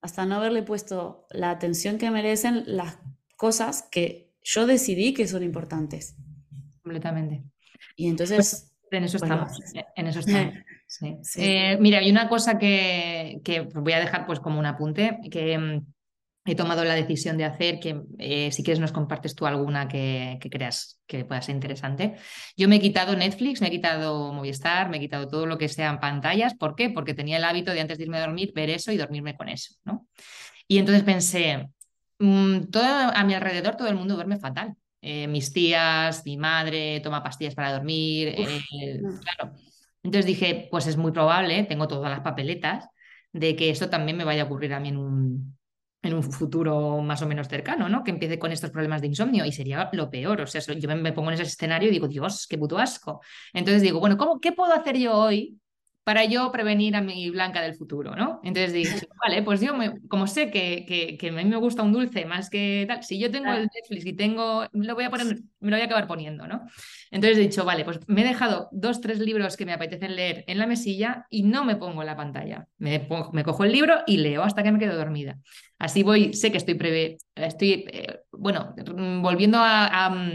[0.00, 2.98] hasta no haberle puesto la atención que merecen las
[3.36, 6.16] cosas que yo decidí que son importantes.
[6.82, 7.44] Completamente.
[7.94, 8.70] Y entonces...
[8.90, 9.58] En eso estamos,
[9.96, 10.54] en eso estamos.
[11.36, 13.40] Eh, mira, hay una cosa que,
[13.74, 15.86] voy a dejar pues como un apunte, que mm,
[16.44, 20.38] he tomado la decisión de hacer, que eh, si quieres nos compartes tú alguna que,
[20.50, 22.16] creas que pueda ser interesante.
[22.56, 25.68] Yo me he quitado Netflix, me he quitado Movistar, me he quitado todo lo que
[25.68, 26.54] sean pantallas.
[26.54, 26.90] ¿Por qué?
[26.90, 29.48] Porque tenía el hábito de antes de irme a dormir ver eso y dormirme con
[29.48, 30.08] eso, ¿no?
[30.66, 31.68] Y entonces pensé,
[32.18, 34.74] mm, todo a mi alrededor todo el mundo duerme fatal.
[35.00, 39.54] Eh, mis tías, mi madre toma pastillas para dormir, eh, claro.
[40.02, 42.88] Entonces dije, pues es muy probable, tengo todas las papeletas,
[43.32, 45.56] de que esto también me vaya a ocurrir a mí en un,
[46.02, 48.02] en un futuro más o menos cercano, ¿no?
[48.02, 50.40] Que empiece con estos problemas de insomnio y sería lo peor.
[50.40, 53.20] O sea, yo me, pongo en ese escenario y digo, Dios, qué puto asco.
[53.52, 55.60] Entonces digo, bueno, ¿cómo, ¿qué puedo hacer yo hoy
[56.04, 58.40] para yo prevenir a mi Blanca del futuro, ¿no?
[58.42, 60.84] Entonces dije, vale, pues yo, me, como sé que,
[61.18, 64.06] que, a mí me gusta un dulce más que tal, si yo tengo el Netflix
[64.06, 66.62] y tengo, lo voy a poner, me lo voy a acabar poniendo, ¿no?
[67.10, 70.44] Entonces he dicho, vale, pues me he dejado dos, tres libros que me apetecen leer
[70.48, 72.66] en la mesilla y no me pongo en la pantalla.
[72.78, 75.38] Me, me cojo el libro y leo hasta que me quedo dormida.
[75.78, 78.74] Así voy, sé que estoy, prevé, estoy eh, bueno,
[79.20, 80.32] volviendo a a,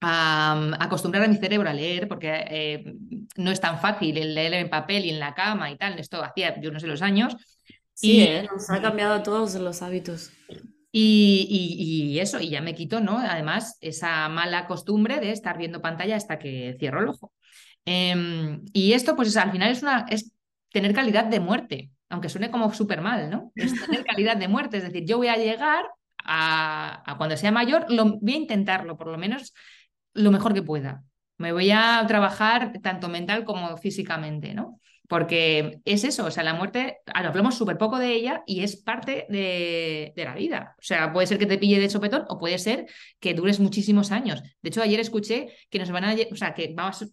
[0.00, 2.94] acostumbrar a mi cerebro a leer, porque eh,
[3.36, 5.98] no es tan fácil el leer en papel y en la cama y tal.
[5.98, 7.36] Esto hacía yo no sé los años.
[7.94, 8.48] Sí, y, ¿eh?
[8.52, 10.30] nos ha cambiado a todos los hábitos.
[10.90, 11.46] Y,
[12.10, 13.18] y, eso, y ya me quito, ¿no?
[13.18, 17.32] Además, esa mala costumbre de estar viendo pantalla hasta que cierro el ojo.
[17.84, 20.32] Em, y esto, pues al final es, una, es
[20.72, 23.52] tener calidad de muerte, aunque suene como súper mal, ¿no?
[23.54, 25.84] Es tener calidad de muerte, es decir, yo voy a llegar
[26.24, 29.52] a, a, cuando sea mayor, lo, voy a intentarlo, por lo menos
[30.18, 31.04] lo mejor que pueda.
[31.38, 34.80] Me voy a trabajar tanto mental como físicamente, ¿no?
[35.08, 39.24] Porque es eso, o sea, la muerte, hablamos súper poco de ella y es parte
[39.30, 40.74] de, la vida.
[40.78, 42.86] O sea, puede ser que te pille de sopetón o puede ser
[43.18, 44.42] que dures muchísimos años.
[44.60, 47.06] De hecho, ayer escuché que nos van a, o sea, que vamos,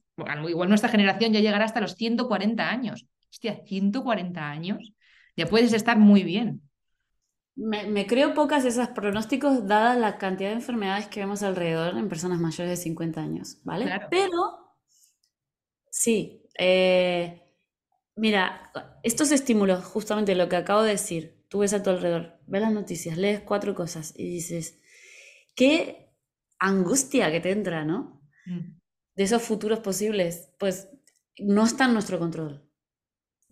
[0.49, 3.05] igual nuestra generación ya llegará hasta los 140 años.
[3.31, 4.93] Hostia, 140 años,
[5.37, 6.64] ya puedes estar muy bien.
[7.57, 12.39] Me, creo pocas esos pronósticos dada la cantidad de enfermedades que vemos alrededor en personas
[12.39, 13.89] mayores de 50 años, ¿vale?
[14.09, 14.75] Pero,
[15.89, 17.41] sí, eh,
[18.17, 18.71] mira,
[19.03, 22.73] estos estímulos, justamente lo que acabo de decir, tú ves a tu alrededor, ves las
[22.73, 24.81] noticias, lees cuatro cosas y dices,
[25.55, 26.13] qué
[26.59, 28.21] angustia que te entra, ¿no?
[28.45, 28.79] Mm.
[29.15, 30.89] De esos futuros posibles, pues
[31.37, 32.64] no está en nuestro control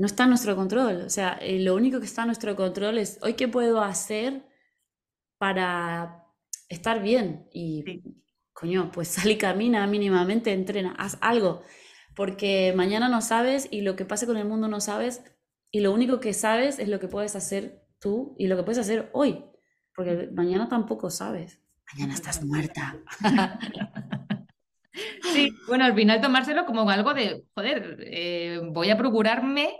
[0.03, 1.03] no está en nuestro control.
[1.03, 4.45] O sea, eh, lo único que está en nuestro control es hoy qué puedo hacer
[5.37, 6.25] para
[6.67, 7.47] estar bien.
[7.53, 8.03] Y,
[8.51, 11.63] coño, pues sal y camina mínimamente, entrena, haz algo.
[12.17, 15.23] Porque mañana no sabes y lo que pase con el mundo no sabes.
[15.71, 18.79] Y lo único que sabes es lo que puedes hacer tú y lo que puedes
[18.79, 19.45] hacer hoy.
[19.95, 21.61] Porque mañana tampoco sabes.
[21.93, 22.99] Mañana estás muerta.
[25.23, 29.79] Sí, bueno, al final tomárselo como algo de, joder, eh, voy a procurarme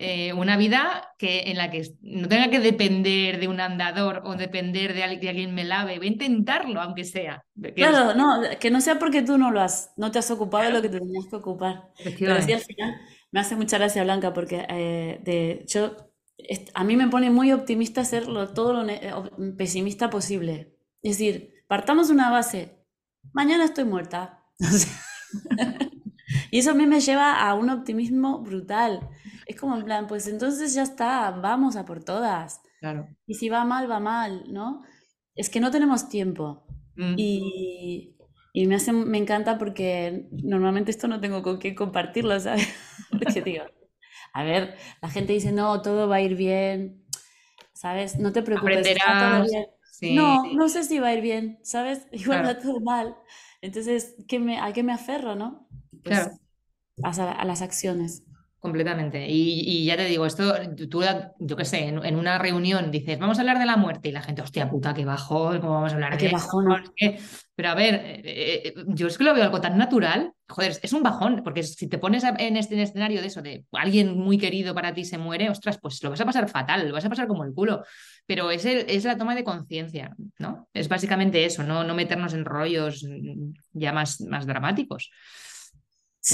[0.00, 4.36] eh, una vida que, en la que no tenga que depender de un andador o
[4.36, 5.98] depender de, alguien que alguien me lave.
[5.98, 7.44] Voy a intentarlo, aunque sea.
[7.74, 10.70] Claro, no, que no sea porque tú no lo has, no te has ocupado de
[10.70, 11.90] lo que te tenías que ocupar.
[12.18, 12.94] Pero sí, al final
[13.32, 15.96] me hace mucha gracia, Blanca, porque eh, de, yo,
[16.74, 18.86] a mí me pone muy optimista ser todo lo
[19.56, 20.76] pesimista posible.
[21.02, 22.84] Es decir, partamos una base,
[23.32, 24.44] mañana estoy muerta.
[26.50, 29.08] y eso a mí me lleva a un optimismo brutal.
[29.48, 32.60] Es como en plan, pues entonces ya está, vamos a por todas.
[32.80, 33.08] Claro.
[33.26, 34.82] Y si va mal, va mal, ¿no?
[35.34, 36.66] Es que no tenemos tiempo.
[36.96, 37.14] Mm.
[37.16, 38.14] Y,
[38.52, 42.68] y, me, hace, me encanta porque normalmente esto no tengo con qué compartirlo, ¿sabes?
[43.10, 43.64] Porque digo,
[44.34, 47.06] a ver, la gente dice, no, todo va a ir bien,
[47.72, 48.18] ¿sabes?
[48.18, 48.78] No te preocupes.
[48.78, 49.50] Aprenderás.
[50.02, 52.06] No, no sé si va a ir bien, ¿sabes?
[52.12, 53.16] Igual va todo mal.
[53.62, 55.68] Entonces, ¿qué me, ¿a qué me aferro, no?
[56.04, 56.18] Pues,
[57.02, 57.32] claro.
[57.32, 58.24] a, a las acciones.
[58.60, 59.26] Completamente.
[59.28, 60.54] Y, ya te digo, esto,
[60.90, 61.02] tú,
[61.38, 64.22] yo qué sé, en, una reunión dices, vamos a hablar de la muerte y la
[64.22, 66.82] gente, hostia puta, qué bajón, ¿cómo vamos a hablar de bajón.
[67.54, 70.92] Pero a ver, eh, eh, yo es que lo veo algo tan natural, joder, es
[70.92, 74.74] un bajón, porque si te pones en este escenario de eso, de alguien muy querido
[74.74, 77.28] para ti se muere, ostras, pues lo vas a pasar fatal, lo vas a pasar
[77.28, 77.84] como el culo.
[78.26, 80.68] Pero es, es la toma de conciencia, ¿no?
[80.72, 83.06] Es básicamente eso, no, no meternos en rollos
[83.72, 85.10] ya más, más dramáticos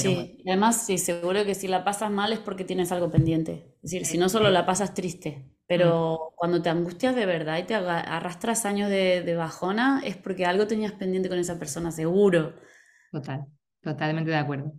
[0.03, 3.75] sí, además sí, seguro que si la pasas mal es porque tienes algo pendiente.
[3.83, 6.35] Es decir, si no solo la pasas triste, pero mm.
[6.37, 10.93] cuando te angustias de verdad y te arrastras años de, bajona es porque algo tenías
[10.93, 12.55] pendiente con esa persona, seguro.
[13.13, 13.47] Total,
[13.81, 14.73] totalmente de acuerdo.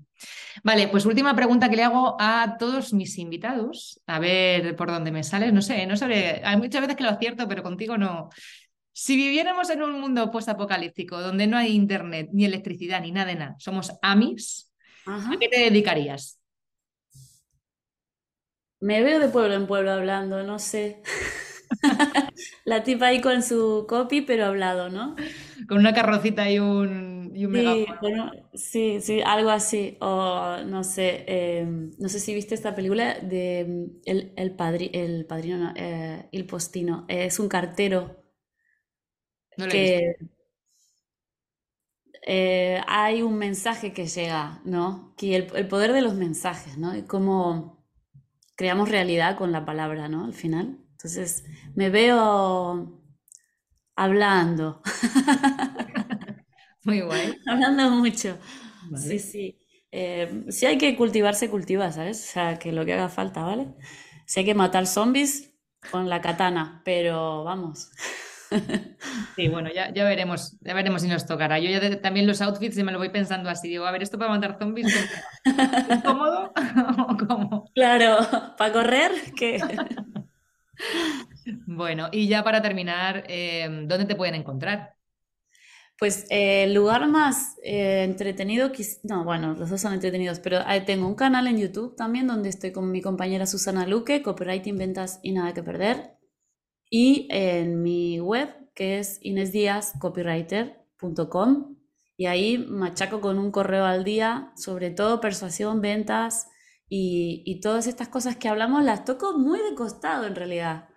[0.63, 5.11] Vale, pues última pregunta que le hago a todos mis invitados, a ver por dónde
[5.11, 8.29] me sales, no sé, no sé, hay muchas veces que lo acierto, pero contigo no.
[8.93, 13.35] Si viviéramos en un mundo post-apocalíptico donde no hay internet, ni electricidad, ni nada de
[13.35, 14.71] nada, somos amis,
[15.05, 16.39] ¿A qué te dedicarías?
[18.79, 21.01] Me veo de pueblo en pueblo hablando, no sé.
[22.65, 25.15] La tipa ahí con su copy, pero hablado, ¿no?
[25.67, 27.45] Con una carrocita y un, y
[28.53, 29.97] sí, sí, algo así.
[30.01, 34.53] O no sé, em, no sé si viste esta película de em, El, el,
[34.93, 37.05] el Padrino, eh, El Postino.
[37.07, 38.23] es un cartero
[39.57, 40.15] no que,
[42.27, 45.13] eh, hay un mensaje que llega, ¿no?
[45.15, 46.95] Que el, poder de los mensajes, ¿no?
[46.95, 47.85] Y cómo
[48.55, 50.25] creamos realidad con la palabra, ¿no?
[50.25, 50.79] Al final.
[50.91, 51.45] Entonces,
[51.75, 52.99] me veo
[53.95, 54.81] hablando.
[56.83, 57.37] Muy guay.
[57.47, 58.37] hablando mucho.
[58.95, 59.59] Sí, sí.
[59.91, 62.19] Eh, si hay que cultivarse, cultiva, ¿sabes?
[62.27, 63.75] O sea, que lo que haga falta, ¿vale?
[64.25, 65.55] Si hay que matar zombies,
[65.91, 67.91] con la katana, pero vamos.
[69.35, 71.59] Sí, bueno, ya, ya, veremos, ya veremos si nos tocará.
[71.59, 74.31] Yo ya también los outfits me lo voy pensando así, digo, a ver, esto para
[74.31, 76.53] matar zombies, ¿es cómodo
[77.09, 77.71] o cómo?
[77.73, 78.17] Claro,
[78.57, 79.59] para correr, ¿qué?
[81.67, 84.95] Bueno, y ya para terminar, em, ¿dónde te pueden encontrar?
[85.97, 88.71] Pues eh, el lugar más eh, entretenido,
[89.03, 92.71] no, bueno, los dos son entretenidos, pero tengo un canal en YouTube también donde estoy
[92.71, 96.15] con mi compañera Susana Luque, Copywriting, Ventas y Nada que Perder
[96.89, 101.77] y en mi web que es inesdiascopywriter.com
[102.17, 106.49] y ahí machaco con un correo al día sobre todo persuasión, ventas
[106.87, 110.87] y, y, todas estas cosas que hablamos las toco muy de costado en realidad.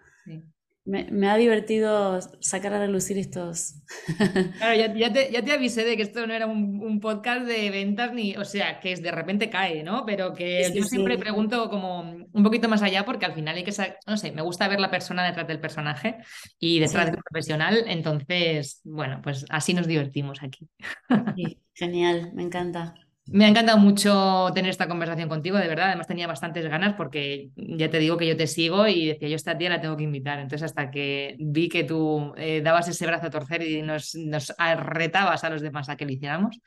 [0.89, 3.75] Me, ha divertido sacar a relucir estos.
[4.59, 8.45] Claro, ya, te, avisé de que esto no era un, podcast de ventas, ni, o
[8.45, 10.05] sea, que es de repente cae, ¿no?
[10.07, 13.73] Pero que yo siempre pregunto como un poquito más allá, porque al final hay que
[14.07, 16.17] no sé, me gusta ver la persona detrás del personaje
[16.59, 20.69] y detrás del profesional, entonces, bueno, pues así nos divertimos aquí.
[21.75, 22.95] genial, me encanta.
[23.31, 25.89] Me ha encantado mucho tener esta conversación contigo, de verdad.
[25.89, 29.37] Además tenía bastantes ganas porque ya te digo que yo te sigo y decía, yo
[29.37, 30.39] esta tía la tengo que invitar.
[30.39, 34.55] Entonces hasta que vi que tú eh, dabas ese brazo a torcer y nos, nos,
[34.77, 36.61] retabas a los demás a que lo hiciéramos,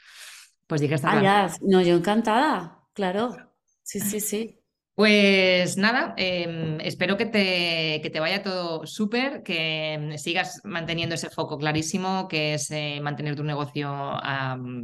[0.67, 1.55] pues dije, esta ah, ya.
[1.61, 3.35] No, yo encantada, claro.
[3.81, 4.60] Sí, sí, sí.
[4.93, 11.29] Pues nada, em, espero que te, que te, vaya todo súper, que sigas manteniendo ese
[11.29, 13.91] foco clarísimo, que es eh, mantener tu negocio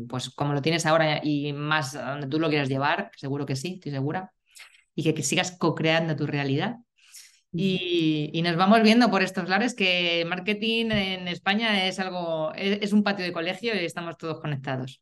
[0.10, 3.76] pues como lo tienes ahora y más donde tú lo quieras llevar, seguro que sí,
[3.76, 4.32] estoy segura,
[4.96, 6.78] y que, sigas co-creando tu realidad.
[7.52, 12.94] Y, y, nos vamos viendo por estos lares que marketing en España es algo, es
[12.94, 15.02] un patio de colegio y estamos todos conectados.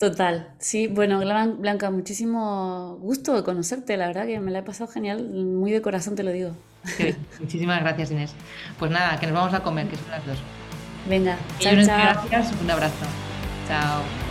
[0.00, 1.20] Total, sí, bueno,
[1.58, 5.82] Blanca, muchísimo gusto de conocerte, la verdad que me la he pasado genial, muy de
[5.82, 6.52] corazón te lo digo.
[7.38, 8.32] muchísimas gracias Inés.
[8.78, 10.38] Pues nada, que nos vamos a comer, que son las dos.
[11.06, 12.26] Venga, chao, chao.
[12.30, 13.04] Gracias, un abrazo.
[13.68, 14.29] Chao.